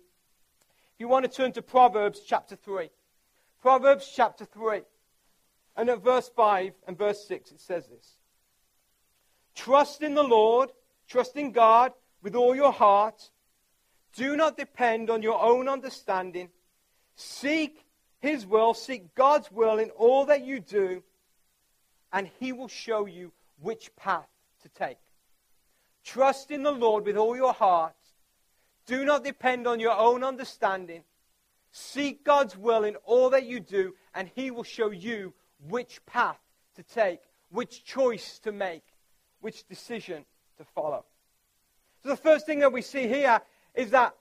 You 1.02 1.08
want 1.08 1.26
to 1.26 1.32
turn 1.32 1.52
to 1.54 1.64
Proverbs 1.64 2.22
chapter 2.28 2.56
3. 2.56 2.92
Proverbs 3.60 4.08
chapter 4.16 4.46
3. 4.46 4.82
And 5.76 5.90
at 5.90 6.04
verse 6.04 6.30
5 6.36 6.74
and 6.88 6.96
verse 6.96 7.28
6, 7.28 7.54
it 7.54 7.60
says 7.60 7.88
this 7.88 8.18
Trust 9.56 10.04
in 10.04 10.14
the 10.14 10.22
Lord, 10.22 10.70
trust 11.08 11.38
in 11.38 11.54
God 11.54 11.94
with 12.22 12.36
all 12.36 12.56
your 12.56 12.72
heart. 12.72 13.32
Do 14.14 14.36
not 14.36 14.58
depend 14.58 15.10
on 15.10 15.24
your 15.24 15.42
own 15.42 15.68
understanding. 15.68 16.50
Seek 17.16 17.84
His 18.20 18.46
will, 18.46 18.76
seek 18.76 19.16
God's 19.16 19.52
will 19.52 19.80
in 19.80 19.90
all 19.90 20.26
that 20.28 20.46
you 20.46 20.60
do, 20.60 21.02
and 22.14 22.30
He 22.40 22.52
will 22.52 22.68
show 22.68 23.08
you 23.08 23.32
which 23.60 23.90
path 23.96 24.30
to 24.62 24.70
take. 24.70 25.00
Trust 26.04 26.52
in 26.52 26.62
the 26.62 26.72
Lord 26.72 27.08
with 27.08 27.18
all 27.18 27.36
your 27.36 27.54
heart. 27.54 27.96
Do 28.86 29.06
not 29.06 29.24
depend 29.24 29.68
on 29.68 29.80
your 29.80 29.98
own 29.98 30.24
understanding. 30.24 31.04
Seek 31.72 32.24
God's 32.24 32.58
will 32.58 32.84
in 32.84 32.96
all 32.98 33.30
that 33.30 33.46
you 33.46 33.60
do, 33.60 33.96
and 34.14 34.30
He 34.36 34.52
will 34.52 34.64
show 34.64 34.92
you 34.92 35.34
which 35.70 36.06
path 36.06 36.40
to 36.76 36.84
take, 36.84 37.22
which 37.50 37.84
choice 37.84 38.40
to 38.40 38.52
make, 38.52 38.84
which 39.40 39.68
decision 39.68 40.26
to 40.58 40.64
follow. 40.64 41.06
So, 42.04 42.10
the 42.10 42.18
first 42.18 42.46
thing 42.46 42.60
that 42.60 42.74
we 42.74 42.82
see 42.82 43.08
here 43.08 43.42
is 43.76 43.92
that 43.92 44.16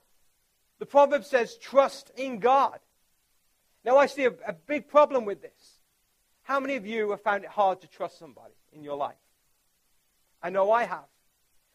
the 0.78 0.86
proverb 0.86 1.24
says, 1.24 1.56
trust 1.56 2.10
in 2.16 2.38
God. 2.38 2.78
Now, 3.84 3.96
I 3.96 4.06
see 4.06 4.24
a, 4.24 4.32
a 4.46 4.52
big 4.52 4.88
problem 4.88 5.24
with 5.24 5.42
this. 5.42 5.80
How 6.42 6.60
many 6.60 6.76
of 6.76 6.86
you 6.86 7.10
have 7.10 7.22
found 7.22 7.44
it 7.44 7.50
hard 7.50 7.80
to 7.80 7.86
trust 7.86 8.18
somebody 8.18 8.54
in 8.72 8.82
your 8.82 8.96
life? 8.96 9.16
I 10.42 10.50
know 10.50 10.70
I 10.70 10.84
have. 10.84 11.04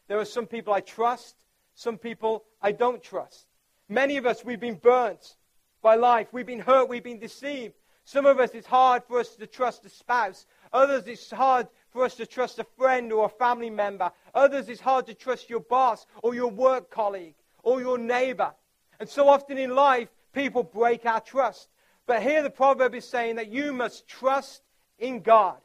There 0.08 0.18
are 0.18 0.24
some 0.24 0.46
people 0.46 0.72
I 0.72 0.80
trust, 0.80 1.36
some 1.76 1.98
people 1.98 2.44
I 2.60 2.72
don't 2.72 3.02
trust. 3.02 3.46
Many 3.88 4.16
of 4.16 4.26
us, 4.26 4.44
we've 4.44 4.58
been 4.58 4.74
burnt 4.74 5.36
by 5.82 5.94
life. 5.94 6.26
We've 6.32 6.46
been 6.46 6.58
hurt, 6.58 6.88
we've 6.88 7.04
been 7.04 7.20
deceived. 7.20 7.74
Some 8.04 8.24
of 8.24 8.40
us, 8.40 8.50
it's 8.54 8.66
hard 8.66 9.04
for 9.04 9.20
us 9.20 9.36
to 9.36 9.46
trust 9.46 9.84
a 9.84 9.88
spouse. 9.88 10.46
Others, 10.72 11.06
it's 11.06 11.30
hard 11.30 11.68
for 11.90 12.04
us 12.04 12.14
to 12.16 12.26
trust 12.26 12.58
a 12.58 12.64
friend 12.76 13.12
or 13.12 13.26
a 13.26 13.28
family 13.28 13.70
member. 13.70 14.10
Others, 14.34 14.68
it's 14.68 14.80
hard 14.80 15.06
to 15.06 15.14
trust 15.14 15.50
your 15.50 15.60
boss 15.60 16.06
or 16.22 16.34
your 16.34 16.50
work 16.50 16.90
colleague 16.90 17.34
or 17.62 17.80
your 17.80 17.98
neighbor. 17.98 18.52
And 18.98 19.08
so 19.08 19.28
often 19.28 19.58
in 19.58 19.74
life, 19.74 20.08
people 20.32 20.62
break 20.62 21.04
our 21.04 21.20
trust. 21.20 21.68
But 22.06 22.22
here 22.22 22.42
the 22.42 22.50
proverb 22.50 22.94
is 22.94 23.04
saying 23.04 23.36
that 23.36 23.52
you 23.52 23.72
must 23.72 24.08
trust 24.08 24.62
in 24.98 25.20
God. 25.20 25.58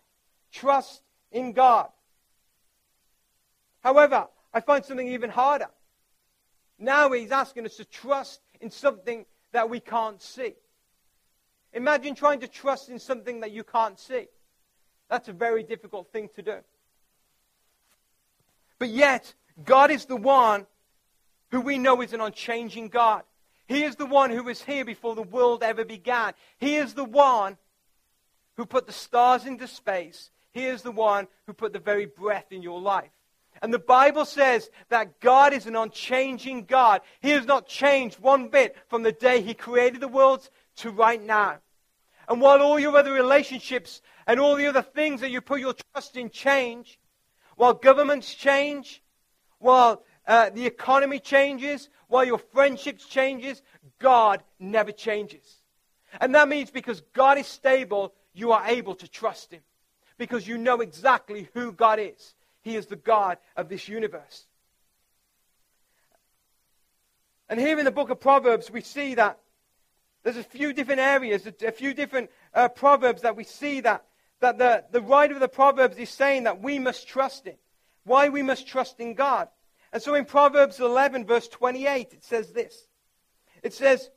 Trust 0.51 1.03
in 1.31 1.53
God. 1.53 1.87
However, 3.81 4.27
I 4.53 4.59
find 4.59 4.83
something 4.83 5.07
even 5.07 5.29
harder. 5.29 5.67
Now 6.81 7.11
he's 7.11 7.31
asking 7.31 7.65
us 7.67 7.77
to 7.77 7.85
trust 7.85 8.41
in 8.59 8.71
something 8.71 9.25
that 9.51 9.69
we 9.69 9.79
can't 9.79 10.19
see. 10.19 10.55
Imagine 11.73 12.15
trying 12.15 12.39
to 12.39 12.47
trust 12.47 12.89
in 12.89 12.97
something 12.97 13.41
that 13.41 13.51
you 13.51 13.63
can't 13.63 13.99
see. 13.99 14.27
That's 15.07 15.29
a 15.29 15.33
very 15.33 15.61
difficult 15.61 16.11
thing 16.11 16.29
to 16.35 16.41
do. 16.41 16.55
But 18.79 18.89
yet, 18.89 19.33
God 19.63 19.91
is 19.91 20.05
the 20.05 20.17
one 20.17 20.65
who 21.51 21.61
we 21.61 21.77
know 21.77 22.01
is 22.01 22.13
an 22.13 22.21
unchanging 22.21 22.89
God. 22.89 23.21
He 23.67 23.83
is 23.83 23.95
the 23.95 24.07
one 24.07 24.31
who 24.31 24.43
was 24.43 24.63
here 24.63 24.83
before 24.83 25.13
the 25.13 25.21
world 25.21 25.61
ever 25.61 25.85
began. 25.85 26.33
He 26.57 26.77
is 26.77 26.95
the 26.95 27.05
one 27.05 27.57
who 28.57 28.65
put 28.65 28.87
the 28.87 28.93
stars 28.93 29.45
into 29.45 29.67
space. 29.67 30.31
He 30.51 30.65
is 30.65 30.81
the 30.81 30.91
one 30.91 31.27
who 31.45 31.53
put 31.53 31.73
the 31.73 31.79
very 31.79 32.07
breath 32.07 32.51
in 32.51 32.63
your 32.63 32.81
life. 32.81 33.11
And 33.61 33.73
the 33.73 33.79
Bible 33.79 34.25
says 34.25 34.69
that 34.89 35.19
God 35.19 35.53
is 35.53 35.67
an 35.67 35.75
unchanging 35.75 36.65
God. 36.65 37.01
He 37.21 37.29
has 37.31 37.45
not 37.45 37.67
changed 37.67 38.19
one 38.19 38.49
bit 38.49 38.75
from 38.87 39.03
the 39.03 39.11
day 39.11 39.41
He 39.41 39.53
created 39.53 40.01
the 40.01 40.07
world 40.07 40.49
to 40.77 40.89
right 40.89 41.21
now. 41.21 41.59
And 42.27 42.41
while 42.41 42.61
all 42.61 42.79
your 42.79 42.95
other 42.95 43.11
relationships 43.11 44.01
and 44.25 44.39
all 44.39 44.55
the 44.55 44.67
other 44.67 44.81
things 44.81 45.21
that 45.21 45.31
you 45.31 45.41
put 45.41 45.59
your 45.59 45.75
trust 45.93 46.15
in 46.17 46.29
change, 46.29 46.99
while 47.55 47.73
governments 47.73 48.33
change, 48.33 49.03
while 49.59 50.03
uh, 50.25 50.49
the 50.49 50.65
economy 50.65 51.19
changes, 51.19 51.89
while 52.07 52.25
your 52.25 52.37
friendships 52.37 53.05
changes, 53.05 53.61
God 53.99 54.43
never 54.59 54.91
changes. 54.91 55.61
And 56.19 56.35
that 56.35 56.47
means 56.47 56.71
because 56.71 57.01
God 57.13 57.37
is 57.37 57.47
stable, 57.47 58.13
you 58.33 58.51
are 58.51 58.65
able 58.67 58.95
to 58.95 59.07
trust 59.07 59.51
Him. 59.51 59.61
Because 60.17 60.47
you 60.47 60.57
know 60.57 60.81
exactly 60.81 61.49
who 61.53 61.71
God 61.71 61.99
is. 61.99 62.35
He 62.61 62.75
is 62.75 62.85
the 62.85 62.95
God 62.95 63.37
of 63.55 63.69
this 63.69 63.87
universe. 63.87 64.45
And 67.49 67.59
here 67.59 67.77
in 67.79 67.85
the 67.85 67.91
book 67.91 68.09
of 68.09 68.19
Proverbs, 68.19 68.71
we 68.71 68.81
see 68.81 69.15
that 69.15 69.39
there's 70.23 70.37
a 70.37 70.43
few 70.43 70.71
different 70.71 71.01
areas, 71.01 71.47
a 71.65 71.71
few 71.71 71.93
different 71.93 72.29
uh, 72.53 72.69
proverbs 72.69 73.23
that 73.23 73.35
we 73.35 73.43
see 73.43 73.81
that, 73.81 74.05
that 74.39 74.57
the, 74.57 74.85
the 74.91 75.01
writer 75.01 75.33
of 75.33 75.39
the 75.39 75.47
Proverbs 75.47 75.97
is 75.97 76.09
saying 76.09 76.43
that 76.43 76.61
we 76.61 76.79
must 76.79 77.07
trust 77.07 77.47
in. 77.47 77.55
Why 78.03 78.29
we 78.29 78.41
must 78.41 78.67
trust 78.67 78.99
in 78.99 79.15
God. 79.15 79.47
And 79.91 80.01
so 80.01 80.13
in 80.13 80.25
Proverbs 80.25 80.79
11, 80.79 81.25
verse 81.25 81.47
28, 81.47 82.13
it 82.13 82.23
says 82.23 82.51
this 82.51 82.87
It 83.63 83.73
says, 83.73 84.09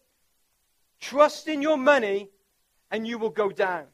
Trust 1.01 1.49
in 1.49 1.61
your 1.61 1.77
money 1.77 2.31
and 2.91 3.07
you 3.07 3.19
will 3.19 3.31
go 3.31 3.51
down. 3.51 3.87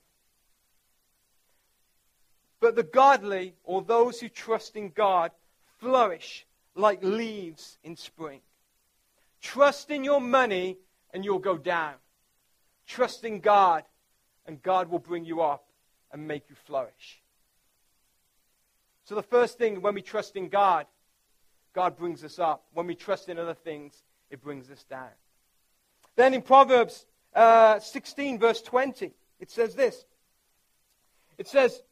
But 2.61 2.77
the 2.77 2.83
godly, 2.83 3.55
or 3.65 3.83
those 3.83 4.21
who 4.21 4.29
trust 4.29 4.77
in 4.77 4.91
God, 4.91 5.31
flourish 5.79 6.47
like 6.75 7.03
leaves 7.03 7.79
in 7.83 7.97
spring. 7.97 8.41
Trust 9.41 9.91
in 9.91 10.05
your 10.05 10.21
money 10.21 10.77
and 11.13 11.25
you'll 11.25 11.39
go 11.39 11.57
down. 11.57 11.95
Trust 12.87 13.25
in 13.25 13.41
God 13.41 13.85
and 14.47 14.63
God 14.63 14.91
will 14.91 14.99
bring 14.99 15.25
you 15.25 15.41
up 15.41 15.65
and 16.13 16.29
make 16.29 16.51
you 16.51 16.57
flourish. 16.67 17.23
So, 19.05 19.15
the 19.15 19.23
first 19.23 19.59
thing 19.59 19.81
when 19.81 19.95
we 19.95 20.03
trust 20.03 20.37
in 20.37 20.49
God, 20.49 20.87
God 21.73 21.97
brings 21.97 22.23
us 22.25 22.39
up. 22.39 22.65
When 22.75 22.87
we 22.87 22.95
trust 22.95 23.29
in 23.29 23.39
other 23.39 23.55
things, 23.55 24.03
it 24.31 24.43
brings 24.43 24.71
us 24.71 24.85
down. 24.85 25.09
Then 26.17 26.35
in 26.35 26.43
Proverbs 26.43 27.07
uh, 27.35 27.81
16, 27.81 28.39
verse 28.39 28.61
20, 28.63 29.13
it 29.41 29.51
says 29.51 29.75
this 29.75 30.05
It 31.39 31.49
says, 31.49 31.83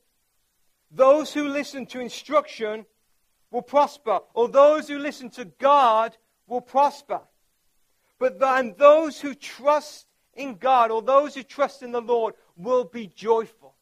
those 0.91 1.33
who 1.33 1.49
listen 1.49 1.87
to 1.87 2.01
instruction 2.01 2.87
will 3.51 3.63
prosper, 3.63 4.21
or 4.35 4.49
those 4.49 4.89
who 4.89 4.99
listen 4.99 5.31
to 5.31 5.45
God 5.45 6.17
will 6.47 6.61
prosper. 6.61 7.21
But 8.19 8.43
and 8.43 8.77
those 8.77 9.21
who 9.21 9.35
trust 9.35 10.07
in 10.35 10.57
God, 10.57 10.91
or 10.91 11.03
those 11.03 11.35
who 11.35 11.43
trust 11.43 11.83
in 11.83 11.93
the 11.93 12.01
Lord, 12.01 12.35
will 12.57 12.85
be 12.85 13.07
joyful. 13.07 13.75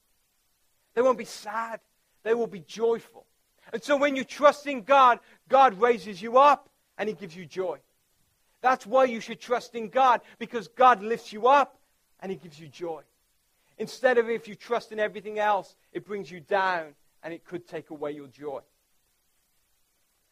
They 0.95 1.03
won't 1.03 1.19
be 1.19 1.25
sad, 1.25 1.81
they 2.23 2.35
will 2.35 2.47
be 2.47 2.61
joyful. 2.61 3.27
And 3.73 3.83
so 3.83 3.97
when 3.97 4.17
you 4.17 4.25
trust 4.25 4.67
in 4.67 4.83
God, 4.83 5.19
God 5.49 5.81
raises 5.81 6.23
you 6.23 6.39
up 6.39 6.69
and 6.99 7.09
He 7.09 7.15
gives 7.15 7.37
you 7.37 7.47
joy. 7.47 7.79
That's 8.63 8.87
why 8.87 9.05
you 9.05 9.21
should 9.21 9.41
trust 9.41 9.75
in 9.75 9.89
God, 9.91 10.21
because 10.39 10.69
God 10.69 11.03
lifts 11.03 11.33
you 11.33 11.47
up 11.47 11.79
and 12.21 12.31
He 12.31 12.39
gives 12.39 12.59
you 12.59 12.69
joy. 12.69 13.03
Instead 13.79 14.19
of 14.19 14.31
if 14.31 14.49
you 14.49 14.55
trust 14.55 14.93
in 14.93 15.01
everything 15.01 15.39
else, 15.39 15.77
it 15.93 16.07
brings 16.07 16.31
you 16.31 16.41
down 16.41 16.95
and 17.23 17.35
it 17.35 17.45
could 17.45 17.67
take 17.67 17.91
away 17.91 18.13
your 18.13 18.29
joy. 18.29 18.61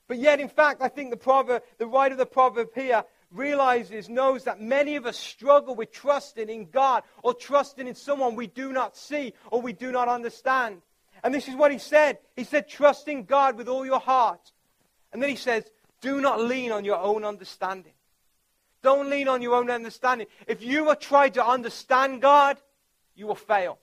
But 0.06 0.18
yet, 0.18 0.40
in 0.40 0.48
fact, 0.48 0.82
I 0.82 0.88
think 0.88 1.10
the, 1.10 1.16
proverb, 1.16 1.62
the 1.78 1.86
writer 1.86 2.12
of 2.12 2.18
the 2.18 2.26
proverb 2.26 2.68
here 2.74 3.04
realizes, 3.30 4.08
knows 4.08 4.44
that 4.44 4.60
many 4.60 4.96
of 4.96 5.06
us 5.06 5.18
struggle 5.18 5.74
with 5.74 5.92
trusting 5.92 6.48
in 6.48 6.70
God 6.70 7.02
or 7.22 7.34
trusting 7.34 7.88
in 7.88 7.94
someone 7.94 8.36
we 8.36 8.46
do 8.46 8.72
not 8.72 8.96
see 8.96 9.34
or 9.50 9.60
we 9.60 9.72
do 9.72 9.90
not 9.90 10.08
understand. 10.08 10.82
And 11.22 11.34
this 11.34 11.48
is 11.48 11.56
what 11.56 11.72
he 11.72 11.78
said. 11.78 12.18
He 12.36 12.44
said, 12.44 12.68
trust 12.68 13.08
in 13.08 13.24
God 13.24 13.56
with 13.56 13.68
all 13.68 13.84
your 13.84 14.00
heart. 14.00 14.52
And 15.12 15.22
then 15.22 15.30
he 15.30 15.36
says, 15.36 15.64
do 16.00 16.20
not 16.20 16.40
lean 16.40 16.70
on 16.70 16.84
your 16.84 16.98
own 16.98 17.24
understanding. 17.24 17.92
Don't 18.82 19.08
lean 19.08 19.28
on 19.28 19.40
your 19.40 19.54
own 19.54 19.70
understanding. 19.70 20.26
If 20.46 20.62
you 20.62 20.90
are 20.90 20.96
trying 20.96 21.32
to 21.32 21.46
understand 21.46 22.20
God, 22.20 22.58
you 23.14 23.26
will 23.26 23.34
fail. 23.34 23.78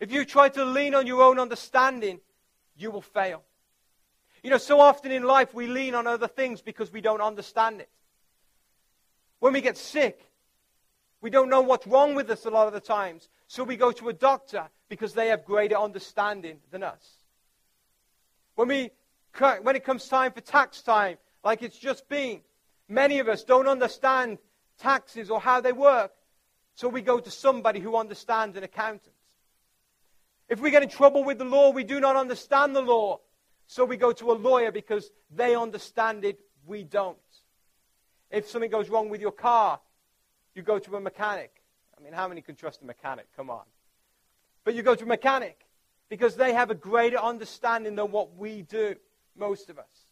If 0.00 0.12
you 0.12 0.24
try 0.24 0.48
to 0.50 0.64
lean 0.64 0.94
on 0.94 1.06
your 1.06 1.22
own 1.22 1.38
understanding, 1.38 2.20
you 2.76 2.90
will 2.90 3.02
fail. 3.02 3.42
You 4.42 4.50
know, 4.50 4.58
so 4.58 4.80
often 4.80 5.12
in 5.12 5.22
life 5.22 5.54
we 5.54 5.66
lean 5.66 5.94
on 5.94 6.06
other 6.06 6.26
things 6.26 6.60
because 6.60 6.92
we 6.92 7.00
don't 7.00 7.20
understand 7.20 7.80
it. 7.80 7.88
When 9.38 9.52
we 9.52 9.60
get 9.60 9.76
sick, 9.76 10.20
we 11.20 11.30
don't 11.30 11.48
know 11.48 11.60
what's 11.60 11.86
wrong 11.86 12.14
with 12.14 12.30
us 12.30 12.44
a 12.46 12.50
lot 12.50 12.66
of 12.66 12.72
the 12.72 12.80
times. 12.80 13.28
So 13.46 13.62
we 13.62 13.76
go 13.76 13.92
to 13.92 14.08
a 14.08 14.12
doctor 14.12 14.68
because 14.88 15.14
they 15.14 15.28
have 15.28 15.44
greater 15.44 15.76
understanding 15.76 16.58
than 16.70 16.82
us. 16.82 17.18
When, 18.56 18.68
we, 18.68 18.90
when 19.62 19.76
it 19.76 19.84
comes 19.84 20.08
time 20.08 20.32
for 20.32 20.40
tax 20.40 20.82
time, 20.82 21.18
like 21.44 21.62
it's 21.62 21.78
just 21.78 22.08
been, 22.08 22.40
many 22.88 23.20
of 23.20 23.28
us 23.28 23.44
don't 23.44 23.68
understand 23.68 24.38
taxes 24.78 25.30
or 25.30 25.40
how 25.40 25.60
they 25.60 25.72
work. 25.72 26.12
So 26.74 26.88
we 26.88 27.02
go 27.02 27.18
to 27.20 27.30
somebody 27.30 27.80
who 27.80 27.96
understands 27.96 28.56
an 28.56 28.64
accountant. 28.64 29.14
If 30.48 30.60
we 30.60 30.70
get 30.70 30.82
in 30.82 30.88
trouble 30.88 31.24
with 31.24 31.38
the 31.38 31.44
law, 31.44 31.70
we 31.70 31.84
do 31.84 32.00
not 32.00 32.16
understand 32.16 32.74
the 32.74 32.82
law. 32.82 33.20
So 33.66 33.84
we 33.84 33.96
go 33.96 34.12
to 34.12 34.32
a 34.32 34.34
lawyer 34.34 34.70
because 34.70 35.10
they 35.34 35.54
understand 35.54 36.24
it, 36.24 36.40
we 36.66 36.84
don't. 36.84 37.16
If 38.30 38.48
something 38.48 38.70
goes 38.70 38.88
wrong 38.88 39.08
with 39.08 39.20
your 39.20 39.32
car, 39.32 39.80
you 40.54 40.62
go 40.62 40.78
to 40.78 40.96
a 40.96 41.00
mechanic. 41.00 41.62
I 41.96 42.02
mean, 42.02 42.12
how 42.12 42.28
many 42.28 42.40
can 42.40 42.56
trust 42.56 42.82
a 42.82 42.84
mechanic? 42.84 43.26
Come 43.36 43.50
on. 43.50 43.64
But 44.64 44.74
you 44.74 44.82
go 44.82 44.94
to 44.94 45.04
a 45.04 45.08
mechanic 45.08 45.66
because 46.08 46.36
they 46.36 46.52
have 46.52 46.70
a 46.70 46.74
greater 46.74 47.18
understanding 47.18 47.94
than 47.94 48.10
what 48.10 48.36
we 48.36 48.62
do, 48.62 48.96
most 49.36 49.70
of 49.70 49.78
us. 49.78 50.06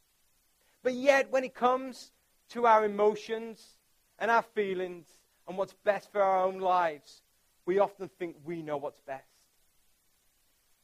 But 0.83 0.95
yet, 0.95 1.31
when 1.31 1.45
it 1.45 1.55
comes 1.55 2.13
to 2.51 2.67
our 2.67 2.85
emotions 2.85 3.77
and 4.19 4.31
our 4.31 4.43
feelings 4.43 5.07
and 5.51 5.59
what's 5.59 5.75
best 5.85 6.13
for 6.13 6.23
our 6.23 6.45
own 6.45 6.61
lives, 6.61 7.23
we 7.67 7.81
often 7.81 8.09
think 8.21 8.37
we 8.45 8.63
know 8.63 8.77
what's 8.77 9.01
best. 9.01 9.25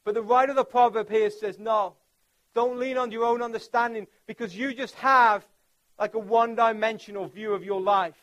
But 0.04 0.14
the 0.14 0.23
writer 0.23 0.50
of 0.50 0.56
the 0.56 0.64
proverb 0.64 1.08
here 1.08 1.30
says, 1.30 1.56
no, 1.56 1.94
don't 2.52 2.76
lean 2.76 2.99
on 2.99 3.12
your 3.12 3.25
own 3.25 3.42
understanding 3.42 4.08
because 4.26 4.56
you 4.56 4.75
just 4.75 4.96
have 4.96 5.46
like 6.00 6.14
a 6.14 6.18
one 6.18 6.56
dimensional 6.56 7.28
view 7.28 7.54
of 7.54 7.64
your 7.64 7.80
life. 7.80 8.16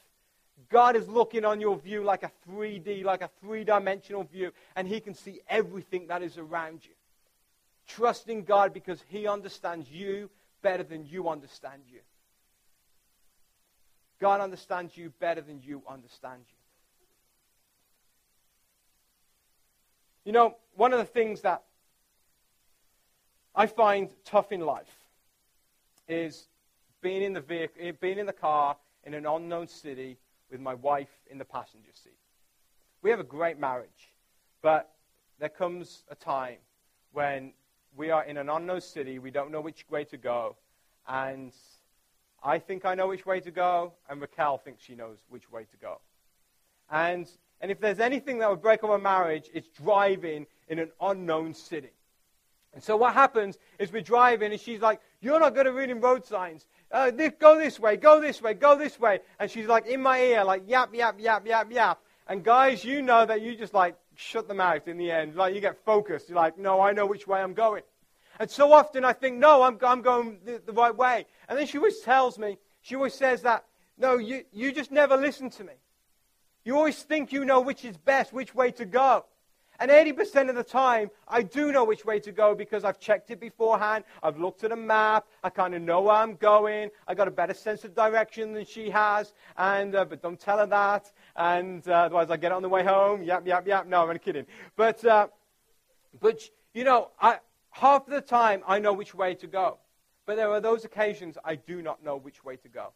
God 0.70 0.98
is 0.98 1.08
looking 1.08 1.46
on 1.46 1.62
your 1.62 1.78
view 1.78 2.04
like 2.04 2.24
a 2.24 2.32
3D, 2.52 3.06
like 3.06 3.22
a 3.22 3.30
three 3.42 3.64
dimensional 3.64 4.24
view, 4.24 4.52
and 4.76 4.86
He 4.86 5.00
can 5.00 5.14
see 5.14 5.40
everything 5.48 6.08
that 6.08 6.22
is 6.22 6.38
around 6.38 6.82
you. 6.84 6.94
Trust 7.88 8.28
in 8.28 8.44
God 8.44 8.74
because 8.74 9.02
He 9.08 9.28
understands 9.28 9.90
you 9.90 10.30
better 10.62 10.84
than 10.84 11.06
you 11.06 11.30
understand 11.30 11.84
you. 11.90 12.02
God 14.20 14.42
understands 14.42 14.96
you 14.96 15.12
better 15.20 15.42
than 15.42 15.62
you 15.62 15.82
understand 15.88 16.42
you. 16.48 16.56
You 20.26 20.32
know, 20.32 20.56
one 20.76 20.94
of 20.94 21.00
the 21.00 21.06
things 21.06 21.42
that 21.42 21.64
I 23.56 23.68
find 23.68 24.10
tough 24.24 24.52
in 24.52 24.62
life 24.62 24.96
is 26.08 26.48
being 27.02 27.22
in 27.22 27.34
the 27.34 27.42
vehicle, 27.42 27.76
eh, 27.80 27.92
being 28.00 28.18
in 28.18 28.26
the 28.26 28.34
car 28.34 28.78
in 29.04 29.14
an 29.14 29.26
unknown 29.26 29.68
city 29.68 30.18
with 30.50 30.62
my 30.62 30.74
wife 30.76 31.10
in 31.30 31.38
the 31.38 31.46
passenger 31.46 31.92
seat. 31.94 32.14
We 33.02 33.10
have 33.10 33.20
a 33.20 33.26
great 33.26 33.60
marriage, 33.60 34.14
but 34.62 34.94
there 35.40 35.50
comes 35.50 36.04
a 36.10 36.16
time 36.16 36.58
when 37.12 37.52
we 37.96 38.10
are 38.10 38.24
in 38.24 38.38
an 38.38 38.50
unknown 38.50 38.82
city, 38.82 39.20
we 39.20 39.30
don't 39.30 39.52
know 39.52 39.62
which 39.62 39.86
way 39.90 40.04
to 40.06 40.18
go, 40.18 40.56
and 41.08 41.52
I 42.44 42.60
think 42.60 42.86
I 42.86 42.96
know 42.96 43.08
which 43.08 43.26
way 43.26 43.40
to 43.40 43.52
go, 43.52 43.94
and 44.10 44.20
Raquel 44.20 44.58
thinks 44.58 44.84
she 44.84 44.96
knows 44.96 45.18
which 45.30 45.50
way 45.52 45.64
to 45.64 45.78
go. 45.78 46.00
And, 46.92 47.28
and 47.62 47.72
if 47.72 47.80
there's 47.80 48.00
anything 48.00 48.40
that 48.40 48.50
would 48.50 48.62
break 48.62 48.84
up 48.84 48.90
a 48.90 49.00
marriage, 49.00 49.50
it's 49.54 49.70
driving 49.70 50.46
in 50.68 50.80
an 50.80 50.92
unknown 51.02 51.54
city. 51.54 51.92
And 52.74 52.84
so 52.84 52.98
what 52.98 53.14
happens 53.14 53.58
is 53.80 53.92
we're 53.92 54.02
driving, 54.02 54.52
and 54.52 54.60
she's 54.60 54.82
like, 54.82 55.00
You're 55.22 55.40
not 55.40 55.54
good 55.54 55.68
at 55.68 55.74
reading 55.74 56.02
road 56.02 56.26
signs 56.26 56.66
uh, 56.94 57.10
this, 57.10 57.34
go 57.40 57.58
this 57.58 57.80
way, 57.80 57.98
go 57.98 58.22
this 58.22 58.42
way, 58.42 58.54
go 58.54 58.78
this 58.78 59.00
way. 59.00 59.20
And 59.40 59.50
she's 59.50 59.66
like 59.66 59.88
in 59.88 60.02
my 60.02 60.22
ear, 60.22 60.44
like 60.44 60.64
yap, 60.68 60.94
yap, 60.94 61.20
yap, 61.20 61.46
yap, 61.46 61.72
yap. 61.72 62.00
And 62.28 62.44
guys, 62.44 62.86
you 62.86 63.02
know 63.02 63.26
that 63.26 63.42
you 63.42 63.56
just 63.56 63.74
like 63.74 63.96
shut 64.16 64.48
them 64.48 64.62
out 64.62 64.88
in 64.88 64.98
the 64.98 65.12
end. 65.12 65.36
Like 65.36 65.56
you 65.56 65.60
get 65.60 65.84
focused. 65.84 66.30
You're 66.30 66.38
like, 66.38 66.58
no, 66.58 66.80
I 66.80 66.94
know 66.94 67.08
which 67.08 67.28
way 67.28 67.42
I'm 67.42 67.56
going. 67.56 67.82
And 68.44 68.52
so 68.52 68.74
often 68.74 69.06
I 69.06 69.14
think, 69.14 69.38
no, 69.38 69.62
I'm, 69.62 69.78
I'm 69.82 70.02
going 70.02 70.38
the, 70.44 70.62
the 70.66 70.74
right 70.74 70.94
way. 70.94 71.28
And 71.48 71.58
then 71.58 71.66
she 71.66 71.78
always 71.78 72.02
tells 72.02 72.38
me, 72.38 72.58
she 72.82 72.94
always 72.94 73.14
says 73.14 73.42
that, 73.44 73.64
no, 73.98 74.18
you, 74.18 74.44
you 74.52 74.74
just 74.74 74.92
never 74.92 75.16
listen 75.16 75.50
to 75.52 75.64
me. 75.64 75.72
You 76.66 76.76
always 76.76 77.02
think 77.02 77.32
you 77.32 77.46
know 77.46 77.62
which 77.62 77.86
is 77.86 77.96
best, 77.96 78.34
which 78.34 78.54
way 78.54 78.72
to 78.72 78.84
go. 78.84 79.24
And 79.80 79.90
80% 79.90 80.50
of 80.50 80.56
the 80.58 80.64
time, 80.66 81.10
I 81.26 81.42
do 81.42 81.72
know 81.72 81.86
which 81.86 82.04
way 82.04 82.20
to 82.20 82.34
go 82.34 82.54
because 82.54 82.84
I've 82.84 83.00
checked 83.00 83.32
it 83.32 83.40
beforehand. 83.40 84.04
I've 84.22 84.38
looked 84.38 84.66
at 84.66 84.74
a 84.74 84.76
map. 84.76 85.26
I 85.42 85.50
kind 85.50 85.74
of 85.74 85.82
know 85.82 86.02
where 86.02 86.16
I'm 86.16 86.36
going. 86.36 86.90
I 87.08 87.14
got 87.14 87.30
a 87.30 87.32
better 87.32 87.54
sense 87.54 87.86
of 87.86 87.96
direction 87.96 88.52
than 88.52 88.66
she 88.66 88.90
has. 88.90 89.32
And, 89.56 89.96
uh, 89.96 90.04
but 90.04 90.22
don't 90.22 90.38
tell 90.38 90.58
her 90.58 90.66
that. 90.66 91.10
And 91.38 91.88
uh, 91.88 91.94
otherwise, 91.94 92.30
I 92.30 92.36
get 92.36 92.52
on 92.52 92.62
the 92.62 92.68
way 92.68 92.84
home. 92.84 93.24
Yap, 93.24 93.48
yap, 93.48 93.66
yap. 93.66 93.88
No, 93.88 94.06
I'm 94.06 94.20
kidding. 94.20 94.48
But, 94.76 95.06
uh, 95.06 95.28
but 96.20 96.42
you 96.74 96.84
know, 96.84 97.12
I, 97.22 97.40
half 97.74 98.06
the 98.06 98.22
time, 98.22 98.64
I 98.68 98.80
know 98.80 98.94
which 98.94 99.14
way 99.14 99.36
to 99.36 99.48
go. 99.48 99.78
But 100.26 100.38
there 100.38 100.50
are 100.52 100.62
those 100.62 100.86
occasions 100.86 101.38
I 101.44 101.56
do 101.56 101.82
not 101.82 102.04
know 102.04 102.16
which 102.16 102.44
way 102.44 102.56
to 102.58 102.70
go. 102.70 102.94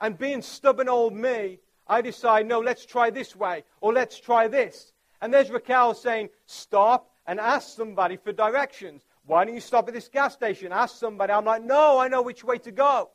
And 0.00 0.18
being 0.18 0.42
stubborn 0.42 0.88
old 0.88 1.14
me, 1.14 1.60
I 1.86 2.02
decide, 2.02 2.46
no, 2.46 2.60
let's 2.60 2.84
try 2.84 3.10
this 3.10 3.34
way, 3.34 3.64
or 3.80 3.92
let's 3.92 4.18
try 4.18 4.48
this. 4.48 4.92
And 5.20 5.32
there's 5.32 5.50
Raquel 5.50 5.94
saying, 5.94 6.28
Stop 6.46 7.10
and 7.26 7.40
ask 7.40 7.74
somebody 7.74 8.16
for 8.16 8.32
directions. 8.32 9.02
Why 9.26 9.44
don't 9.44 9.54
you 9.54 9.60
stop 9.60 9.88
at 9.88 9.94
this 9.94 10.08
gas 10.08 10.34
station? 10.34 10.72
Ask 10.72 10.96
somebody. 10.96 11.32
I'm 11.32 11.44
like, 11.44 11.62
No, 11.62 11.98
I 11.98 12.08
know 12.08 12.20
which 12.20 12.44
way 12.44 12.58
to 12.58 12.70
go. 12.70 13.10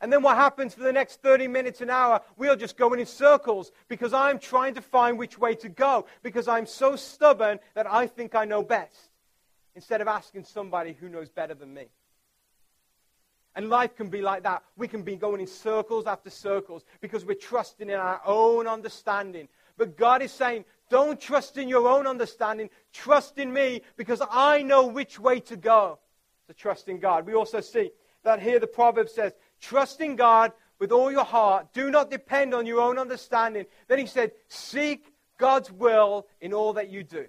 And 0.00 0.12
then 0.12 0.22
what 0.22 0.36
happens 0.36 0.74
for 0.74 0.84
the 0.84 0.92
next 0.92 1.20
30 1.22 1.48
minutes, 1.48 1.80
an 1.80 1.90
hour? 1.90 2.20
We're 2.36 2.56
just 2.56 2.76
going 2.76 3.00
in 3.00 3.06
circles 3.06 3.72
because 3.88 4.14
I'm 4.14 4.38
trying 4.38 4.74
to 4.74 4.80
find 4.80 5.18
which 5.18 5.38
way 5.38 5.56
to 5.56 5.68
go 5.68 6.06
because 6.22 6.46
I'm 6.46 6.66
so 6.66 6.94
stubborn 6.94 7.58
that 7.74 7.90
I 7.90 8.06
think 8.06 8.36
I 8.36 8.44
know 8.44 8.62
best 8.62 9.07
instead 9.78 10.00
of 10.00 10.08
asking 10.08 10.42
somebody 10.42 10.92
who 10.92 11.08
knows 11.08 11.28
better 11.28 11.54
than 11.54 11.72
me. 11.72 11.84
And 13.54 13.68
life 13.68 13.94
can 13.94 14.08
be 14.08 14.20
like 14.20 14.42
that. 14.42 14.64
We 14.76 14.88
can 14.88 15.02
be 15.02 15.14
going 15.14 15.40
in 15.40 15.46
circles 15.46 16.08
after 16.08 16.30
circles 16.30 16.84
because 17.00 17.24
we're 17.24 17.34
trusting 17.34 17.88
in 17.88 17.94
our 17.94 18.20
own 18.26 18.66
understanding. 18.66 19.46
But 19.76 19.96
God 19.96 20.20
is 20.20 20.32
saying, 20.32 20.64
don't 20.90 21.20
trust 21.20 21.58
in 21.58 21.68
your 21.68 21.86
own 21.86 22.08
understanding. 22.08 22.70
Trust 22.92 23.38
in 23.38 23.52
me 23.52 23.82
because 23.96 24.20
I 24.28 24.62
know 24.62 24.88
which 24.88 25.20
way 25.20 25.38
to 25.42 25.56
go. 25.56 26.00
So 26.48 26.54
trust 26.54 26.88
in 26.88 26.98
God. 26.98 27.24
We 27.24 27.34
also 27.34 27.60
see 27.60 27.92
that 28.24 28.42
here 28.42 28.58
the 28.58 28.66
proverb 28.66 29.08
says, 29.08 29.32
trust 29.60 30.00
in 30.00 30.16
God 30.16 30.50
with 30.80 30.90
all 30.90 31.12
your 31.12 31.24
heart. 31.24 31.72
Do 31.72 31.88
not 31.88 32.10
depend 32.10 32.52
on 32.52 32.66
your 32.66 32.80
own 32.80 32.98
understanding. 32.98 33.66
Then 33.86 34.00
he 34.00 34.06
said, 34.06 34.32
seek 34.48 35.12
God's 35.38 35.70
will 35.70 36.26
in 36.40 36.52
all 36.52 36.72
that 36.72 36.88
you 36.88 37.04
do. 37.04 37.26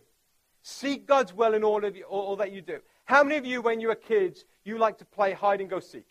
Seek 0.69 1.07
God's 1.07 1.33
will 1.33 1.53
in 1.53 1.63
all, 1.63 1.83
of 1.83 1.95
you, 1.95 2.03
all 2.03 2.35
that 2.37 2.51
you 2.51 2.61
do. 2.61 2.79
How 3.05 3.23
many 3.23 3.37
of 3.37 3.45
you, 3.45 3.61
when 3.61 3.79
you 3.81 3.87
were 3.87 3.95
kids, 3.95 4.45
you 4.63 4.77
like 4.77 4.99
to 4.99 5.05
play 5.05 5.33
hide 5.33 5.61
and 5.61 5.69
go 5.69 5.79
seek? 5.79 6.05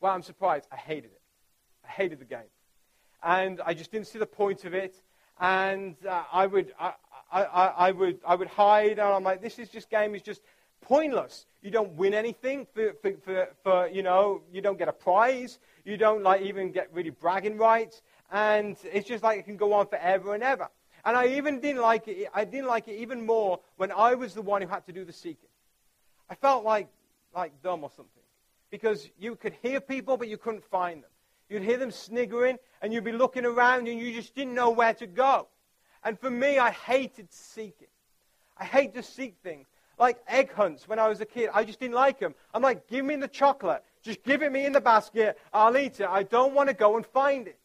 Well, 0.00 0.12
I'm 0.12 0.22
surprised. 0.22 0.66
I 0.70 0.76
hated 0.76 1.06
it. 1.06 1.20
I 1.84 1.88
hated 1.88 2.18
the 2.18 2.24
game. 2.24 2.50
And 3.22 3.60
I 3.64 3.74
just 3.74 3.90
didn't 3.90 4.06
see 4.06 4.18
the 4.18 4.26
point 4.26 4.64
of 4.64 4.74
it 4.74 4.94
and 5.40 5.96
uh, 6.08 6.22
I 6.32 6.46
would 6.46 6.72
I, 6.78 6.92
I, 7.32 7.42
I, 7.42 7.90
would 7.90 8.20
I 8.26 8.34
would 8.34 8.48
hide, 8.48 8.92
and 8.92 9.00
I'm 9.00 9.24
like, 9.24 9.42
this 9.42 9.58
is 9.58 9.68
just 9.68 9.90
game 9.90 10.14
is 10.14 10.22
just 10.22 10.40
pointless. 10.80 11.46
You 11.62 11.70
don't 11.70 11.92
win 11.92 12.14
anything 12.14 12.66
for, 12.72 12.92
for, 13.00 13.12
for, 13.24 13.48
for, 13.62 13.88
you 13.88 14.02
know 14.02 14.42
you 14.52 14.60
don't 14.60 14.78
get 14.78 14.88
a 14.88 14.92
prize. 14.92 15.58
You 15.84 15.96
don't 15.96 16.22
like 16.22 16.42
even 16.42 16.70
get 16.70 16.88
really 16.92 17.10
bragging 17.10 17.56
rights, 17.56 18.02
and 18.30 18.76
it's 18.92 19.08
just 19.08 19.24
like 19.24 19.38
it 19.38 19.44
can 19.44 19.56
go 19.56 19.72
on 19.72 19.86
forever 19.86 20.34
and 20.34 20.42
ever. 20.42 20.68
And 21.04 21.16
I 21.16 21.26
even 21.28 21.60
didn't 21.60 21.82
like 21.82 22.08
it. 22.08 22.28
I 22.34 22.44
didn't 22.44 22.66
like 22.66 22.88
it 22.88 22.96
even 22.96 23.26
more 23.26 23.60
when 23.76 23.92
I 23.92 24.14
was 24.14 24.34
the 24.34 24.42
one 24.42 24.62
who 24.62 24.68
had 24.68 24.86
to 24.86 24.92
do 24.92 25.04
the 25.04 25.12
seeking. 25.12 25.50
I 26.30 26.34
felt 26.34 26.64
like 26.64 26.88
like 27.34 27.52
dumb 27.62 27.82
or 27.84 27.90
something 27.90 28.22
because 28.70 29.08
you 29.18 29.36
could 29.36 29.54
hear 29.62 29.80
people, 29.80 30.16
but 30.16 30.28
you 30.28 30.36
couldn't 30.36 30.64
find 30.64 31.02
them. 31.02 31.10
You'd 31.48 31.62
hear 31.62 31.76
them 31.76 31.90
sniggering, 31.90 32.58
and 32.80 32.92
you'd 32.92 33.04
be 33.04 33.12
looking 33.12 33.44
around, 33.44 33.86
and 33.86 34.00
you 34.00 34.12
just 34.12 34.34
didn't 34.34 34.54
know 34.54 34.70
where 34.70 34.94
to 34.94 35.06
go. 35.06 35.46
And 36.02 36.18
for 36.18 36.30
me, 36.30 36.58
I 36.58 36.70
hated 36.70 37.32
seeking. 37.32 37.88
I 38.56 38.64
hate 38.64 38.94
to 38.94 39.02
seek 39.02 39.36
things. 39.42 39.66
like 39.98 40.18
egg 40.26 40.52
hunts 40.52 40.88
when 40.88 40.98
I 40.98 41.08
was 41.08 41.20
a 41.20 41.24
kid. 41.24 41.50
I 41.52 41.64
just 41.64 41.78
didn't 41.78 41.94
like 41.94 42.18
them. 42.18 42.34
I'm 42.52 42.62
like, 42.62 42.88
give 42.88 43.04
me 43.04 43.16
the 43.16 43.28
chocolate. 43.28 43.82
Just 44.02 44.22
give 44.22 44.42
it 44.42 44.50
me 44.50 44.66
in 44.66 44.72
the 44.72 44.80
basket. 44.80 45.38
I'll 45.52 45.76
eat 45.76 46.00
it. 46.00 46.08
I 46.08 46.24
don't 46.24 46.54
want 46.54 46.68
to 46.68 46.74
go 46.74 46.96
and 46.96 47.06
find 47.06 47.46
it. 47.46 47.58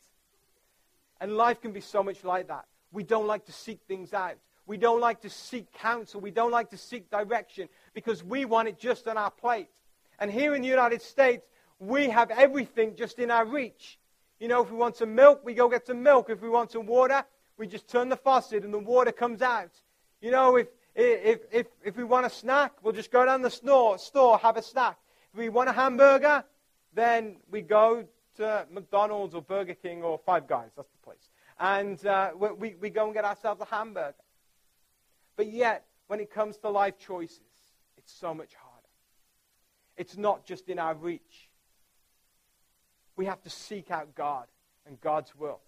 And 1.20 1.36
life 1.36 1.60
can 1.62 1.72
be 1.72 1.82
so 1.82 2.04
much 2.04 2.24
like 2.24 2.48
that. 2.48 2.66
We 2.92 3.04
don't 3.04 3.28
like 3.28 3.46
to 3.46 3.52
seek 3.52 3.80
things 3.88 4.14
out. 4.14 4.36
We 4.66 4.78
don't 4.78 5.02
like 5.02 5.22
to 5.22 5.30
seek 5.30 5.72
counsel. 5.74 6.22
We 6.22 6.32
don't 6.32 6.52
like 6.52 6.70
to 6.70 6.78
seek 6.78 7.10
direction 7.10 7.70
because 7.94 8.24
we 8.24 8.46
want 8.46 8.68
it 8.68 8.80
just 8.80 9.08
on 9.08 9.18
our 9.18 9.32
plate. 9.32 9.68
And 10.20 10.30
here 10.30 10.54
in 10.54 10.62
the 10.62 10.68
United 10.68 11.02
States, 11.02 11.44
we 11.80 12.10
have 12.10 12.30
everything 12.30 12.96
just 12.96 13.20
in 13.20 13.32
our 13.32 13.46
reach. 13.46 13.98
You 14.40 14.48
know, 14.48 14.62
if 14.62 14.72
we 14.72 14.78
want 14.78 14.96
some 14.96 15.16
milk, 15.16 15.42
we 15.44 15.54
go 15.54 15.70
get 15.70 15.88
some 15.88 16.04
milk. 16.04 16.30
If 16.30 16.42
we 16.42 16.50
want 16.50 16.72
some 16.72 16.86
water, 16.86 17.24
we 17.58 17.68
just 17.68 17.88
turn 17.88 18.10
the 18.10 18.16
faucet 18.16 18.64
and 18.64 18.74
the 18.74 18.80
water 18.80 19.12
comes 19.12 19.42
out. 19.42 19.72
You 20.22 20.32
know, 20.32 20.56
if, 20.58 20.68
if, 20.96 21.40
if, 21.52 21.68
if 21.84 21.98
we 21.98 22.04
want 22.04 22.26
a 22.26 22.30
snack, 22.30 22.74
we'll 22.84 22.94
just 22.94 23.12
go 23.12 23.26
down 23.26 23.42
the 23.42 23.50
store, 23.50 23.98
store, 23.98 24.38
have 24.38 24.58
a 24.58 24.62
snack. 24.62 24.98
If 25.34 25.40
we 25.40 25.50
want 25.50 25.70
a 25.70 25.74
hamburger, 25.74 26.44
then 26.94 27.38
we 27.50 27.62
go 27.62 28.06
to 28.38 28.66
McDonald's 28.72 29.36
or 29.36 29.42
Burger 29.42 29.74
King 29.74 30.04
or 30.04 30.20
Five 30.26 30.48
Guys. 30.48 30.70
That's 30.76 30.90
the 30.90 31.04
place. 31.04 31.30
And 31.60 32.04
uh, 32.06 32.32
we, 32.58 32.76
we 32.76 32.90
go 32.90 33.06
and 33.06 33.14
get 33.14 33.26
ourselves 33.26 33.62
a 33.62 33.66
hamburger. 33.66 34.16
But 35.36 35.48
yet, 35.48 35.86
when 36.08 36.20
it 36.20 36.32
comes 36.32 36.58
to 36.58 36.70
life 36.70 36.98
choices, 36.98 37.40
it's 37.98 38.14
so 38.14 38.34
much 38.34 38.54
harder. 38.56 38.88
It's 39.98 40.18
not 40.18 40.46
just 40.46 40.70
in 40.70 40.80
our 40.80 40.96
reach. 40.96 41.50
We 43.18 43.26
have 43.26 43.42
to 43.44 43.50
seek 43.50 43.92
out 43.92 44.16
God 44.16 44.48
and 44.88 45.00
God's 45.02 45.36
will. 45.36 45.60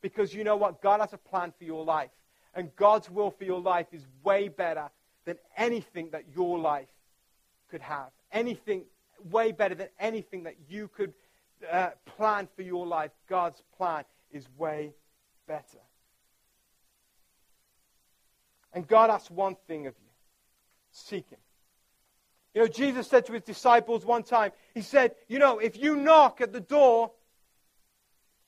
Because 0.00 0.34
you 0.34 0.44
know 0.44 0.56
what? 0.56 0.80
God 0.80 1.00
has 1.00 1.12
a 1.12 1.18
plan 1.18 1.52
for 1.56 1.64
your 1.64 1.84
life. 1.84 2.10
And 2.54 2.74
God's 2.76 3.10
will 3.10 3.30
for 3.30 3.44
your 3.44 3.60
life 3.60 3.86
is 3.92 4.06
way 4.22 4.48
better 4.48 4.90
than 5.26 5.36
anything 5.56 6.10
that 6.12 6.24
your 6.34 6.58
life 6.58 6.88
could 7.70 7.82
have. 7.82 8.10
Anything 8.32 8.84
way 9.30 9.52
better 9.52 9.74
than 9.74 9.88
anything 9.98 10.44
that 10.44 10.56
you 10.68 10.88
could 10.88 11.12
uh, 11.70 11.90
plan 12.04 12.48
for 12.56 12.62
your 12.62 12.86
life. 12.86 13.10
God's 13.28 13.62
plan 13.76 14.04
is 14.30 14.46
way 14.56 14.92
better. 15.46 15.78
And 18.72 18.86
God 18.86 19.10
asks 19.10 19.30
one 19.30 19.56
thing 19.66 19.86
of 19.86 19.94
you 19.98 20.10
seek 20.90 21.28
Him. 21.30 21.38
You 22.54 22.62
know, 22.62 22.68
Jesus 22.68 23.08
said 23.08 23.26
to 23.26 23.32
his 23.32 23.42
disciples 23.42 24.04
one 24.04 24.22
time, 24.22 24.52
He 24.74 24.82
said, 24.82 25.14
You 25.28 25.38
know, 25.38 25.58
if 25.58 25.76
you 25.76 25.96
knock 25.96 26.40
at 26.40 26.52
the 26.52 26.60
door, 26.60 27.10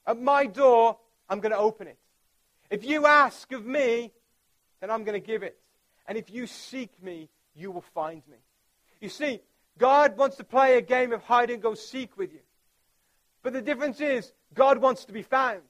at 0.07 0.21
my 0.21 0.47
door, 0.47 0.99
I'm 1.29 1.41
going 1.41 1.53
to 1.53 1.59
open 1.59 1.89
it. 1.89 1.99
If 2.71 2.85
you 2.85 3.07
ask 3.07 3.51
of 3.53 3.67
me, 3.67 4.13
then 4.81 4.91
I'm 4.91 5.05
going 5.05 5.21
to 5.21 5.27
give 5.27 5.43
it. 5.43 5.59
And 6.07 6.17
if 6.17 6.31
you 6.31 6.47
seek 6.47 7.03
me, 7.03 7.29
you 7.57 7.73
will 7.73 7.85
find 7.95 8.23
me. 8.31 8.37
You 9.01 9.09
see, 9.09 9.41
God 9.79 10.17
wants 10.17 10.37
to 10.37 10.45
play 10.45 10.79
a 10.79 10.83
game 10.83 11.13
of 11.13 11.23
hide 11.23 11.51
and 11.51 11.61
go 11.61 11.75
seek 11.75 12.17
with 12.17 12.33
you. 12.33 12.41
But 13.43 13.53
the 13.53 13.63
difference 13.63 14.01
is, 14.01 14.33
God 14.55 14.79
wants 14.79 15.05
to 15.07 15.13
be 15.13 15.23
found. 15.23 15.63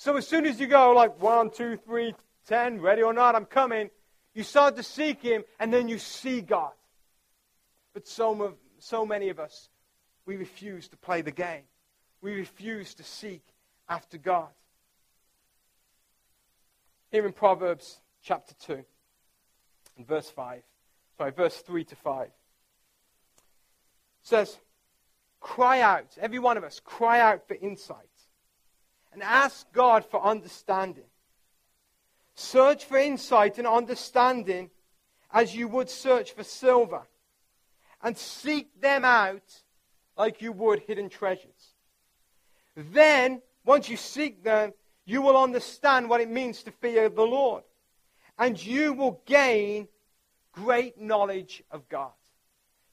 So 0.00 0.16
as 0.16 0.26
soon 0.26 0.46
as 0.46 0.58
you 0.58 0.66
go, 0.66 0.92
like 0.92 1.20
one, 1.20 1.50
two, 1.50 1.76
three, 1.76 2.14
ten, 2.46 2.80
ready 2.80 3.02
or 3.02 3.12
not, 3.12 3.34
I'm 3.34 3.44
coming, 3.44 3.90
you 4.32 4.42
start 4.42 4.76
to 4.76 4.82
seek 4.82 5.20
Him, 5.20 5.44
and 5.58 5.70
then 5.70 5.88
you 5.88 5.98
see 5.98 6.40
God. 6.40 6.72
But 7.92 8.08
so, 8.08 8.56
so 8.78 9.04
many 9.04 9.28
of 9.28 9.38
us, 9.38 9.68
we 10.24 10.38
refuse 10.38 10.88
to 10.88 10.96
play 10.96 11.20
the 11.20 11.30
game. 11.30 11.64
We 12.22 12.32
refuse 12.32 12.94
to 12.94 13.04
seek 13.04 13.42
after 13.90 14.16
God. 14.16 14.48
Here 17.10 17.26
in 17.26 17.34
Proverbs 17.34 18.00
chapter 18.22 18.54
2, 18.54 18.82
and 19.98 20.06
verse 20.08 20.30
5, 20.30 20.62
sorry, 21.18 21.32
verse 21.32 21.58
3 21.58 21.84
to 21.84 21.96
5 21.96 22.30
says, 24.22 24.56
Cry 25.40 25.82
out, 25.82 26.16
every 26.18 26.38
one 26.38 26.56
of 26.56 26.64
us, 26.64 26.80
cry 26.82 27.20
out 27.20 27.46
for 27.46 27.54
insight 27.60 28.08
and 29.12 29.22
ask 29.22 29.70
God 29.72 30.04
for 30.04 30.24
understanding. 30.24 31.04
Search 32.34 32.84
for 32.84 32.98
insight 32.98 33.58
and 33.58 33.66
understanding 33.66 34.70
as 35.32 35.54
you 35.54 35.68
would 35.68 35.88
search 35.88 36.32
for 36.32 36.42
silver, 36.42 37.02
and 38.02 38.16
seek 38.16 38.80
them 38.80 39.04
out 39.04 39.62
like 40.16 40.42
you 40.42 40.50
would 40.50 40.80
hidden 40.80 41.08
treasures. 41.08 41.74
Then, 42.74 43.40
once 43.64 43.88
you 43.88 43.96
seek 43.96 44.42
them, 44.42 44.72
you 45.04 45.22
will 45.22 45.36
understand 45.36 46.08
what 46.08 46.20
it 46.20 46.28
means 46.28 46.62
to 46.64 46.72
fear 46.72 47.08
the 47.08 47.22
Lord, 47.22 47.62
and 48.38 48.60
you 48.64 48.92
will 48.92 49.22
gain 49.26 49.86
great 50.52 51.00
knowledge 51.00 51.62
of 51.70 51.88
God 51.88 52.10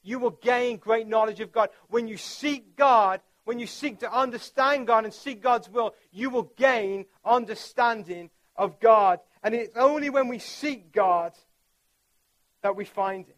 you 0.07 0.19
will 0.19 0.31
gain 0.31 0.77
great 0.77 1.05
knowledge 1.05 1.41
of 1.41 1.51
God. 1.51 1.69
When 1.89 2.07
you 2.07 2.15
seek 2.15 2.77
God, 2.77 3.19
when 3.47 3.59
you 3.59 3.65
seek 3.65 3.99
to 3.99 4.11
understand 4.11 4.87
God 4.87 5.05
and 5.05 5.13
seek 5.13 5.41
God's 5.41 5.69
will, 5.69 5.95
you 6.11 6.29
will 6.29 6.51
gain 6.57 7.05
understanding 7.23 8.29
of 8.57 8.77
God. 8.81 9.21
And 9.41 9.55
it's 9.55 9.77
only 9.77 10.09
when 10.09 10.27
we 10.27 10.37
seek 10.37 10.91
God 10.91 11.31
that 12.61 12.75
we 12.75 12.83
find 12.83 13.25
Him. 13.25 13.35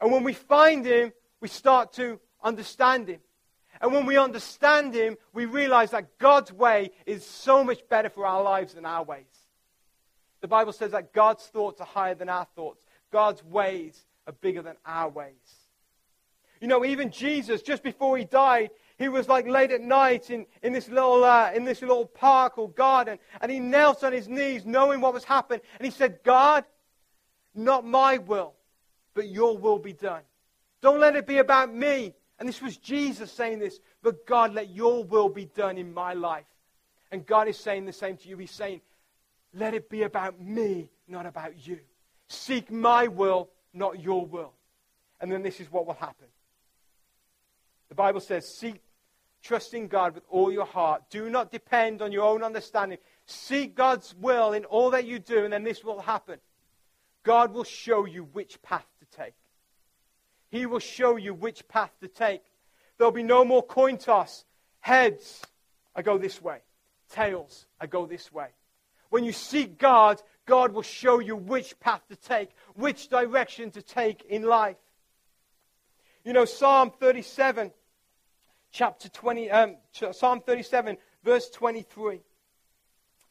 And 0.00 0.10
when 0.10 0.24
we 0.24 0.32
find 0.32 0.86
Him, 0.86 1.12
we 1.42 1.48
start 1.48 1.92
to 1.94 2.18
understand 2.42 3.08
Him. 3.08 3.20
And 3.82 3.92
when 3.92 4.06
we 4.06 4.16
understand 4.16 4.94
Him, 4.94 5.18
we 5.34 5.44
realize 5.44 5.90
that 5.90 6.16
God's 6.16 6.50
way 6.50 6.90
is 7.04 7.26
so 7.26 7.62
much 7.62 7.86
better 7.90 8.08
for 8.08 8.24
our 8.24 8.42
lives 8.42 8.72
than 8.72 8.86
our 8.86 9.04
ways. 9.04 9.26
The 10.40 10.48
Bible 10.48 10.72
says 10.72 10.92
that 10.92 11.12
God's 11.12 11.44
thoughts 11.44 11.78
are 11.82 11.86
higher 11.86 12.14
than 12.14 12.30
our 12.30 12.46
thoughts, 12.56 12.86
God's 13.10 13.44
ways 13.44 14.02
are 14.26 14.32
bigger 14.32 14.62
than 14.62 14.76
our 14.86 15.10
ways. 15.10 15.34
You 16.62 16.68
know, 16.68 16.84
even 16.84 17.10
Jesus, 17.10 17.60
just 17.60 17.82
before 17.82 18.16
he 18.16 18.24
died, 18.24 18.70
he 19.02 19.08
was 19.08 19.28
like 19.28 19.46
late 19.46 19.70
at 19.70 19.80
night 19.80 20.30
in, 20.30 20.46
in, 20.62 20.72
this 20.72 20.88
little, 20.88 21.24
uh, 21.24 21.50
in 21.54 21.64
this 21.64 21.80
little 21.80 22.06
park 22.06 22.58
or 22.58 22.70
garden, 22.70 23.18
and 23.40 23.50
he 23.50 23.58
knelt 23.58 24.04
on 24.04 24.12
his 24.12 24.28
knees 24.28 24.64
knowing 24.64 25.00
what 25.00 25.14
was 25.14 25.24
happening, 25.24 25.60
and 25.78 25.84
he 25.84 25.90
said, 25.90 26.20
God, 26.22 26.64
not 27.54 27.84
my 27.84 28.18
will, 28.18 28.54
but 29.14 29.28
your 29.28 29.56
will 29.56 29.78
be 29.78 29.92
done. 29.92 30.22
Don't 30.80 31.00
let 31.00 31.16
it 31.16 31.26
be 31.26 31.38
about 31.38 31.72
me. 31.72 32.14
And 32.38 32.48
this 32.48 32.60
was 32.60 32.76
Jesus 32.76 33.30
saying 33.30 33.60
this, 33.60 33.78
but 34.02 34.26
God, 34.26 34.52
let 34.52 34.70
your 34.70 35.04
will 35.04 35.28
be 35.28 35.44
done 35.44 35.78
in 35.78 35.94
my 35.94 36.12
life. 36.12 36.46
And 37.12 37.24
God 37.24 37.46
is 37.46 37.56
saying 37.56 37.84
the 37.84 37.92
same 37.92 38.16
to 38.16 38.28
you. 38.28 38.36
He's 38.36 38.50
saying, 38.50 38.80
let 39.54 39.74
it 39.74 39.88
be 39.88 40.02
about 40.02 40.40
me, 40.40 40.90
not 41.06 41.26
about 41.26 41.66
you. 41.66 41.78
Seek 42.28 42.70
my 42.70 43.06
will, 43.06 43.50
not 43.72 44.00
your 44.00 44.26
will. 44.26 44.54
And 45.20 45.30
then 45.30 45.42
this 45.42 45.60
is 45.60 45.70
what 45.70 45.86
will 45.86 45.94
happen. 45.94 46.26
The 47.90 47.94
Bible 47.94 48.20
says, 48.20 48.48
seek, 48.48 48.80
trust 49.42 49.74
in 49.74 49.88
God 49.88 50.14
with 50.14 50.24
all 50.28 50.52
your 50.52 50.64
heart. 50.64 51.02
Do 51.10 51.28
not 51.28 51.50
depend 51.50 52.00
on 52.00 52.12
your 52.12 52.24
own 52.24 52.42
understanding. 52.42 52.98
Seek 53.26 53.74
God's 53.74 54.14
will 54.20 54.52
in 54.52 54.64
all 54.64 54.90
that 54.90 55.04
you 55.04 55.18
do, 55.18 55.44
and 55.44 55.52
then 55.52 55.64
this 55.64 55.84
will 55.84 56.00
happen. 56.00 56.38
God 57.22 57.52
will 57.52 57.64
show 57.64 58.04
you 58.04 58.24
which 58.32 58.60
path 58.62 58.86
to 59.00 59.16
take. 59.16 59.34
He 60.50 60.66
will 60.66 60.80
show 60.80 61.16
you 61.16 61.34
which 61.34 61.66
path 61.68 61.92
to 62.00 62.08
take. 62.08 62.42
There'll 62.98 63.12
be 63.12 63.22
no 63.22 63.44
more 63.44 63.62
coin 63.62 63.98
toss. 63.98 64.44
Heads, 64.80 65.40
I 65.94 66.02
go 66.02 66.18
this 66.18 66.42
way. 66.42 66.58
Tails, 67.10 67.66
I 67.80 67.86
go 67.86 68.06
this 68.06 68.32
way. 68.32 68.48
When 69.10 69.24
you 69.24 69.32
seek 69.32 69.78
God, 69.78 70.22
God 70.46 70.72
will 70.72 70.82
show 70.82 71.18
you 71.18 71.36
which 71.36 71.78
path 71.80 72.02
to 72.08 72.16
take, 72.16 72.50
which 72.74 73.08
direction 73.08 73.70
to 73.72 73.82
take 73.82 74.24
in 74.24 74.42
life. 74.42 74.76
You 76.24 76.32
know, 76.32 76.44
Psalm 76.44 76.92
37 76.98 77.72
chapter 78.72 79.08
20, 79.08 79.50
um, 79.50 79.76
Psalm 80.12 80.40
37, 80.40 80.96
verse 81.22 81.50
23 81.50 82.20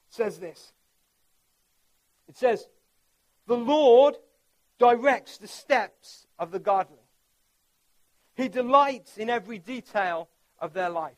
says 0.10 0.40
this. 0.40 0.72
It 2.30 2.38
says, 2.38 2.68
The 3.48 3.58
Lord 3.58 4.16
directs 4.80 5.38
the 5.38 5.48
steps 5.48 6.28
of 6.40 6.52
the 6.52 6.60
godly. 6.60 6.98
He 8.36 8.48
delights 8.48 9.18
in 9.18 9.30
every 9.30 9.60
detail 9.60 10.30
of 10.60 10.74
their 10.74 10.90
life. 10.90 11.18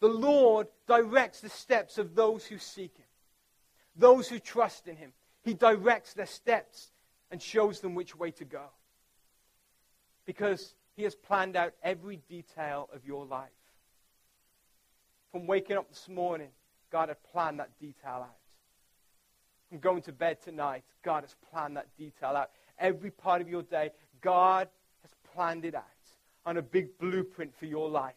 The 0.00 0.08
Lord 0.08 0.68
directs 0.86 1.40
the 1.40 1.48
steps 1.48 1.98
of 1.98 2.14
those 2.14 2.46
who 2.46 2.58
seek 2.58 2.96
Him, 2.96 3.06
those 3.96 4.28
who 4.28 4.38
trust 4.38 4.86
in 4.86 4.96
Him. 4.96 5.12
He 5.42 5.54
directs 5.54 6.14
their 6.14 6.26
steps 6.26 6.90
and 7.30 7.40
shows 7.40 7.80
them 7.80 7.94
which 7.94 8.16
way 8.16 8.30
to 8.32 8.44
go. 8.44 8.64
Because 10.26 10.74
he 11.00 11.04
has 11.04 11.14
planned 11.14 11.56
out 11.56 11.72
every 11.82 12.20
detail 12.28 12.90
of 12.92 13.06
your 13.06 13.24
life. 13.24 13.48
From 15.32 15.46
waking 15.46 15.78
up 15.78 15.88
this 15.88 16.10
morning, 16.10 16.50
God 16.92 17.08
had 17.08 17.16
planned 17.32 17.58
that 17.58 17.70
detail 17.80 18.26
out. 18.28 18.36
From 19.70 19.78
going 19.78 20.02
to 20.02 20.12
bed 20.12 20.42
tonight, 20.42 20.84
God 21.02 21.22
has 21.22 21.34
planned 21.50 21.78
that 21.78 21.86
detail 21.96 22.36
out. 22.36 22.50
Every 22.78 23.10
part 23.10 23.40
of 23.40 23.48
your 23.48 23.62
day, 23.62 23.92
God 24.20 24.68
has 25.00 25.10
planned 25.32 25.64
it 25.64 25.74
out 25.74 25.84
on 26.44 26.58
a 26.58 26.62
big 26.62 26.98
blueprint 26.98 27.56
for 27.56 27.64
your 27.64 27.88
life. 27.88 28.12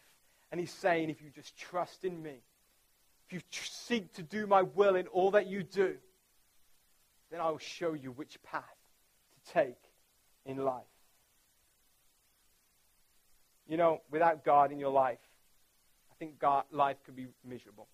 And 0.52 0.60
He's 0.60 0.74
saying, 0.74 1.10
if 1.10 1.22
you 1.22 1.30
just 1.34 1.56
trust 1.56 2.04
in 2.04 2.22
me, 2.22 2.36
if 3.28 3.32
you 3.32 3.39
tr- 3.50 3.63
seek 3.63 4.13
to 4.15 4.24
do 4.24 4.46
my 4.46 4.63
will 4.63 4.98
in 4.98 5.08
all 5.08 5.32
that 5.32 5.48
you 5.48 5.63
do, 5.63 5.96
then 7.32 7.39
I 7.39 7.50
will 7.50 7.60
show 7.60 7.93
you 7.93 8.12
which 8.12 8.43
path 8.43 8.76
to 9.46 9.54
take 9.54 9.80
in 10.46 10.58
life. 10.58 10.84
You 13.67 13.78
know, 13.78 14.02
without 14.12 14.43
God 14.43 14.71
in 14.71 14.80
your 14.80 14.91
life, 14.91 15.19
I 16.12 16.15
think 16.19 16.39
God, 16.39 16.65
life 16.71 16.97
could 17.06 17.15
be 17.15 17.28
miserable. 17.47 17.88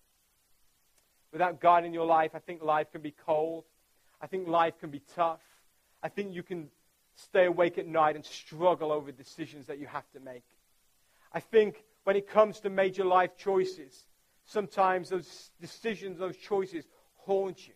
Without 1.32 1.60
God 1.60 1.84
in 1.84 1.94
your 1.94 2.06
life, 2.06 2.32
I 2.34 2.38
think 2.40 2.62
life 2.62 2.90
can 2.90 3.00
be 3.00 3.14
cold. 3.26 3.64
I 4.20 4.26
think 4.26 4.48
life 4.48 4.74
can 4.80 4.90
be 4.90 5.02
tough. 5.14 5.40
I 6.02 6.08
think 6.08 6.34
you 6.34 6.42
can 6.42 6.68
stay 7.14 7.46
awake 7.46 7.78
at 7.78 7.86
night 7.86 8.16
and 8.16 8.24
struggle 8.24 8.92
over 8.92 9.12
decisions 9.12 9.66
that 9.66 9.78
you 9.78 9.86
have 9.86 10.10
to 10.12 10.20
make. 10.20 10.44
I 11.32 11.40
think 11.40 11.84
when 12.04 12.16
it 12.16 12.28
comes 12.28 12.60
to 12.60 12.70
major 12.70 13.04
life 13.04 13.36
choices, 13.36 14.06
sometimes 14.44 15.10
those 15.10 15.50
decisions, 15.60 16.18
those 16.18 16.36
choices 16.36 16.84
haunt 17.18 17.68
you. 17.68 17.74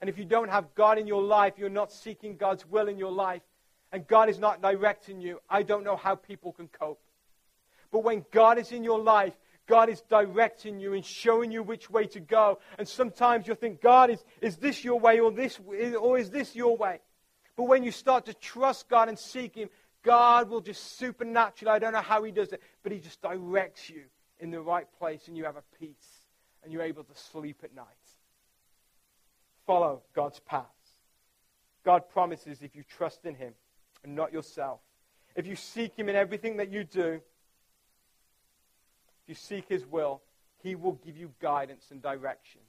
And 0.00 0.08
if 0.08 0.18
you 0.18 0.24
don't 0.24 0.50
have 0.50 0.74
God 0.74 0.98
in 0.98 1.06
your 1.06 1.22
life, 1.22 1.54
you're 1.56 1.68
not 1.68 1.92
seeking 1.92 2.36
God's 2.36 2.66
will 2.66 2.88
in 2.88 2.98
your 2.98 3.12
life, 3.12 3.42
and 3.92 4.06
God 4.06 4.28
is 4.28 4.38
not 4.38 4.62
directing 4.62 5.20
you, 5.20 5.40
I 5.48 5.62
don't 5.62 5.84
know 5.84 5.96
how 5.96 6.14
people 6.14 6.52
can 6.52 6.68
cope. 6.68 7.00
But 7.92 8.02
when 8.02 8.24
God 8.32 8.58
is 8.58 8.72
in 8.72 8.82
your 8.82 8.98
life, 8.98 9.34
God 9.68 9.88
is 9.88 10.02
directing 10.08 10.80
you 10.80 10.94
and 10.94 11.04
showing 11.04 11.52
you 11.52 11.62
which 11.62 11.88
way 11.88 12.06
to 12.08 12.20
go. 12.20 12.58
And 12.78 12.88
sometimes 12.88 13.46
you'll 13.46 13.56
think, 13.56 13.80
God, 13.80 14.10
is, 14.10 14.24
is 14.40 14.56
this 14.56 14.82
your 14.82 14.98
way 14.98 15.20
or, 15.20 15.30
this, 15.30 15.60
or 16.00 16.18
is 16.18 16.30
this 16.30 16.56
your 16.56 16.76
way? 16.76 17.00
But 17.56 17.64
when 17.64 17.84
you 17.84 17.92
start 17.92 18.26
to 18.26 18.34
trust 18.34 18.88
God 18.88 19.08
and 19.08 19.18
seek 19.18 19.54
Him, 19.54 19.68
God 20.02 20.48
will 20.48 20.62
just 20.62 20.98
supernaturally, 20.98 21.70
I 21.70 21.78
don't 21.78 21.92
know 21.92 22.00
how 22.00 22.24
He 22.24 22.32
does 22.32 22.52
it, 22.52 22.60
but 22.82 22.90
He 22.90 22.98
just 22.98 23.22
directs 23.22 23.88
you 23.88 24.02
in 24.40 24.50
the 24.50 24.60
right 24.60 24.86
place 24.98 25.28
and 25.28 25.36
you 25.36 25.44
have 25.44 25.56
a 25.56 25.62
peace 25.78 26.24
and 26.64 26.72
you're 26.72 26.82
able 26.82 27.04
to 27.04 27.14
sleep 27.14 27.58
at 27.62 27.74
night. 27.74 27.86
Follow 29.66 30.02
God's 30.14 30.40
paths. 30.40 30.66
God 31.84 32.08
promises 32.08 32.62
if 32.62 32.74
you 32.74 32.82
trust 32.82 33.24
in 33.24 33.34
Him 33.34 33.52
and 34.02 34.16
not 34.16 34.32
yourself, 34.32 34.80
if 35.36 35.46
you 35.46 35.56
seek 35.56 35.94
Him 35.96 36.08
in 36.08 36.16
everything 36.16 36.56
that 36.56 36.70
you 36.70 36.84
do, 36.84 37.20
you 39.32 39.36
seek 39.36 39.66
His 39.66 39.86
will, 39.86 40.20
He 40.62 40.74
will 40.74 40.98
give 41.06 41.16
you 41.16 41.32
guidance 41.40 41.86
and 41.90 42.02
direction 42.02 42.60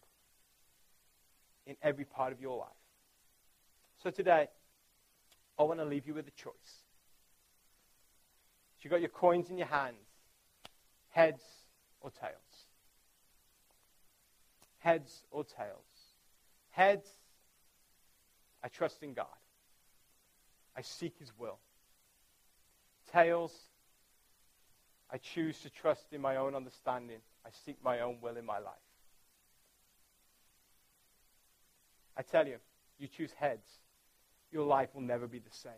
in 1.67 1.75
every 1.83 2.05
part 2.05 2.31
of 2.31 2.39
your 2.39 2.57
life. 2.57 2.69
So 4.01 4.09
today, 4.09 4.47
I 5.59 5.63
want 5.63 5.81
to 5.81 5.85
leave 5.85 6.07
you 6.07 6.13
with 6.13 6.25
a 6.25 6.31
choice. 6.31 6.53
So 8.77 8.83
you've 8.83 8.91
got 8.91 9.01
your 9.01 9.09
coins 9.09 9.49
in 9.49 9.57
your 9.57 9.67
hands 9.67 9.97
heads 11.09 11.43
or 11.99 12.11
tails? 12.11 12.67
Heads 14.79 15.25
or 15.31 15.43
tails? 15.43 16.15
Heads, 16.69 17.09
I 18.63 18.69
trust 18.69 19.03
in 19.03 19.13
God. 19.13 19.25
I 20.77 20.81
seek 20.81 21.15
His 21.19 21.33
will. 21.37 21.59
Tails, 23.11 23.53
I 25.13 25.17
choose 25.17 25.59
to 25.59 25.69
trust 25.69 26.11
in 26.11 26.21
my 26.21 26.37
own 26.37 26.55
understanding. 26.55 27.19
I 27.45 27.49
seek 27.65 27.77
my 27.83 27.99
own 27.99 28.17
will 28.19 28.35
in 28.35 28.45
my 28.45 28.57
life. 28.57 28.73
I 32.17 32.23
tell 32.23 32.47
you, 32.47 32.57
you 32.97 33.07
choose 33.07 33.31
heads, 33.33 33.67
your 34.51 34.65
life 34.65 34.89
will 34.95 35.01
never 35.01 35.27
be 35.27 35.37
the 35.37 35.51
same. 35.51 35.71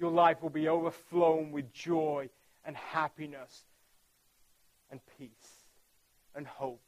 Your 0.00 0.10
life 0.10 0.42
will 0.42 0.50
be 0.50 0.66
overflowing 0.66 1.52
with 1.52 1.72
joy 1.72 2.28
and 2.64 2.76
happiness 2.76 3.62
and 4.90 5.00
peace 5.16 5.30
and 6.34 6.46
hope. 6.46 6.82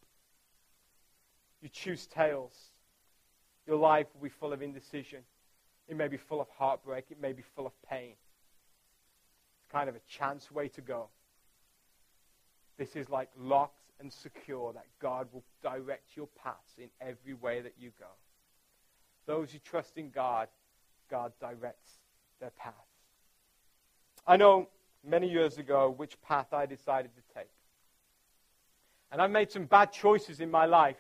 You 1.61 1.69
choose 1.69 2.07
tails. 2.07 2.55
Your 3.67 3.77
life 3.77 4.07
will 4.15 4.23
be 4.23 4.29
full 4.29 4.53
of 4.53 4.61
indecision. 4.61 5.21
It 5.87 5.97
may 5.97 6.09
be 6.09 6.17
full 6.17 6.41
of 6.41 6.49
heartbreak. 6.59 7.07
It 7.11 7.21
may 7.21 7.33
be 7.33 7.43
full 7.55 7.67
of 7.67 7.73
pain 7.89 8.15
kind 9.73 9.89
of 9.89 9.97
a 9.97 10.01
chance 10.09 10.51
way 10.51 10.69
to 10.69 10.81
go. 10.81 11.09
This 12.79 12.95
is 12.97 13.09
like 13.09 13.31
locked 13.39 13.79
and 14.01 14.13
secure 14.13 14.73
that 14.73 14.87
God 15.01 15.29
will 15.33 15.45
direct 15.63 16.17
your 16.17 16.29
paths 16.43 16.75
in 16.79 16.89
every 17.01 17.35
way 17.35 17.61
that 17.61 17.75
you 17.79 17.91
go. 17.99 18.07
Those 19.27 19.53
who 19.53 19.59
trust 19.59 19.97
in 19.97 20.11
God, 20.11 20.49
God 21.11 21.33
directs 21.41 21.91
their 22.41 22.51
paths. 22.51 22.77
I 24.27 24.37
know 24.37 24.69
many 25.05 25.29
years 25.29 25.59
ago 25.59 25.95
which 25.97 26.21
path 26.23 26.53
I 26.53 26.67
decided 26.67 27.11
to 27.15 27.35
take. 27.35 27.51
And 29.11 29.21
I've 29.21 29.31
made 29.31 29.51
some 29.51 29.67
bad 29.67 29.93
choices 29.93 30.41
in 30.41 30.51
my 30.51 30.65
life. 30.67 30.97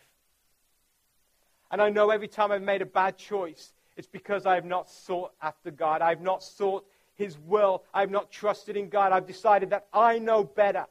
And 1.70 1.80
I 1.80 1.88
know 1.88 2.10
every 2.10 2.28
time 2.28 2.52
I've 2.52 2.62
made 2.62 2.82
a 2.82 2.86
bad 2.86 3.16
choice, 3.16 3.72
it's 3.96 4.06
because 4.06 4.44
I 4.46 4.54
have 4.54 4.64
not 4.64 4.90
sought 4.90 5.32
after 5.40 5.70
God. 5.70 6.02
I 6.02 6.10
have 6.10 6.20
not 6.20 6.42
sought 6.42 6.86
his 7.22 7.38
will. 7.38 7.84
I've 7.94 8.10
not 8.10 8.30
trusted 8.30 8.76
in 8.76 8.88
God. 8.88 9.12
I've 9.12 9.26
decided 9.26 9.70
that 9.70 9.86
I 9.92 10.18
know 10.18 10.44
better. 10.44 10.86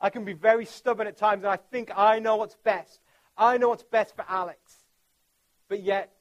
I 0.00 0.10
can 0.10 0.24
be 0.24 0.32
very 0.32 0.64
stubborn 0.64 1.06
at 1.06 1.16
times, 1.16 1.44
and 1.44 1.52
I 1.52 1.56
think 1.56 1.90
I 1.96 2.18
know 2.18 2.36
what's 2.36 2.56
best. 2.56 3.00
I 3.36 3.58
know 3.58 3.68
what's 3.68 3.84
best 3.84 4.16
for 4.16 4.24
Alex. 4.28 4.58
But 5.68 5.82
yet, 5.82 6.12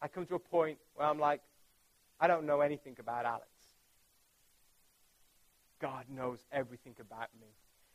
I 0.00 0.08
come 0.08 0.24
to 0.26 0.34
a 0.36 0.38
point 0.38 0.78
where 0.94 1.06
I'm 1.06 1.18
like, 1.18 1.40
I 2.18 2.26
don't 2.26 2.46
know 2.46 2.60
anything 2.60 2.96
about 2.98 3.24
Alex. 3.26 3.46
God 5.80 6.04
knows 6.08 6.38
everything 6.52 6.94
about 7.00 7.28
me. 7.40 7.48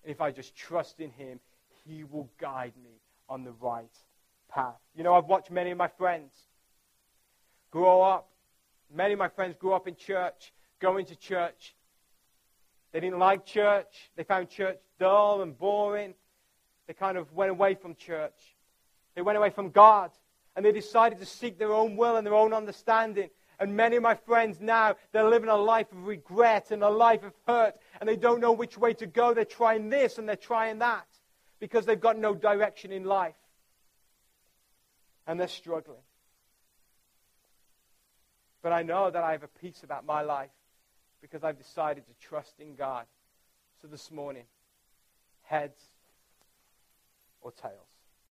And 0.04 0.12
if 0.12 0.22
I 0.22 0.32
just 0.32 0.56
trust 0.56 1.00
in 1.00 1.10
Him, 1.12 1.40
He 1.86 2.04
will 2.04 2.30
guide 2.40 2.74
me 2.84 3.00
on 3.30 3.44
the 3.44 3.54
right 3.54 3.98
path. 4.50 4.80
You 4.96 5.04
know, 5.04 5.16
I've 5.16 5.26
watched 5.26 5.50
many 5.50 5.72
of 5.72 5.78
my 5.78 5.88
friends 5.88 6.32
grow 7.72 8.02
up. 8.02 8.30
Many 8.94 9.13
of 9.13 9.20
my 9.20 9.30
friends 9.30 9.56
grew 9.60 9.74
up 9.74 9.88
in 9.88 9.96
church 9.96 10.54
going 10.80 11.06
to 11.08 11.16
church. 11.16 11.76
They 12.92 13.00
didn't 13.00 13.20
like 13.20 13.46
church. 13.46 14.10
They 14.16 14.24
found 14.24 14.50
church 14.50 14.78
dull 15.00 15.42
and 15.42 15.58
boring. 15.58 16.13
They 16.88 16.94
kind 16.94 17.18
of 17.18 17.32
went 17.34 17.52
away 17.52 17.76
from 17.76 17.96
church. 17.96 18.56
They 19.16 19.22
went 19.22 19.38
away 19.38 19.50
from 19.50 19.72
God. 19.72 20.12
And 20.56 20.66
they 20.66 20.72
decided 20.72 21.20
to 21.20 21.26
seek 21.26 21.60
their 21.60 21.74
own 21.74 21.98
will 21.98 22.16
and 22.16 22.26
their 22.26 22.34
own 22.34 22.54
understanding. 22.54 23.30
And 23.60 23.76
many 23.76 23.96
of 23.96 24.04
my 24.04 24.16
friends 24.16 24.60
now, 24.60 24.96
they're 25.12 25.28
living 25.28 25.50
a 25.50 25.56
life 25.56 25.92
of 25.92 26.08
regret 26.08 26.72
and 26.72 26.84
a 26.84 26.90
life 26.90 27.24
of 27.24 27.34
hurt. 27.46 27.76
And 28.00 28.08
they 28.08 28.16
don't 28.16 28.40
know 28.40 28.54
which 28.54 28.78
way 28.78 28.94
to 28.96 29.06
go. 29.06 29.34
They're 29.34 29.46
trying 29.46 29.90
this 29.90 30.18
and 30.18 30.28
they're 30.28 30.36
trying 30.36 30.80
that 30.80 31.06
because 31.60 31.86
they've 31.86 32.00
got 32.00 32.18
no 32.18 32.34
direction 32.34 32.92
in 32.92 33.04
life. 33.04 33.36
And 35.28 35.40
they're 35.40 35.48
struggling. 35.48 35.98
But 38.63 38.72
I 38.72 38.84
know 38.84 39.12
that 39.12 39.24
I 39.24 39.34
have 39.34 39.44
a 39.44 39.48
peace 39.48 39.84
about 39.84 40.06
my 40.06 40.22
life 40.22 40.50
because 41.21 41.43
I've 41.43 41.58
decided 41.58 42.03
to 42.08 42.27
trust 42.27 42.53
in 42.60 42.75
God. 42.75 43.06
So 43.82 43.88
this 43.88 44.12
morning, 44.12 44.43
heads 45.43 45.82
or 47.41 47.51
tails? 47.51 47.87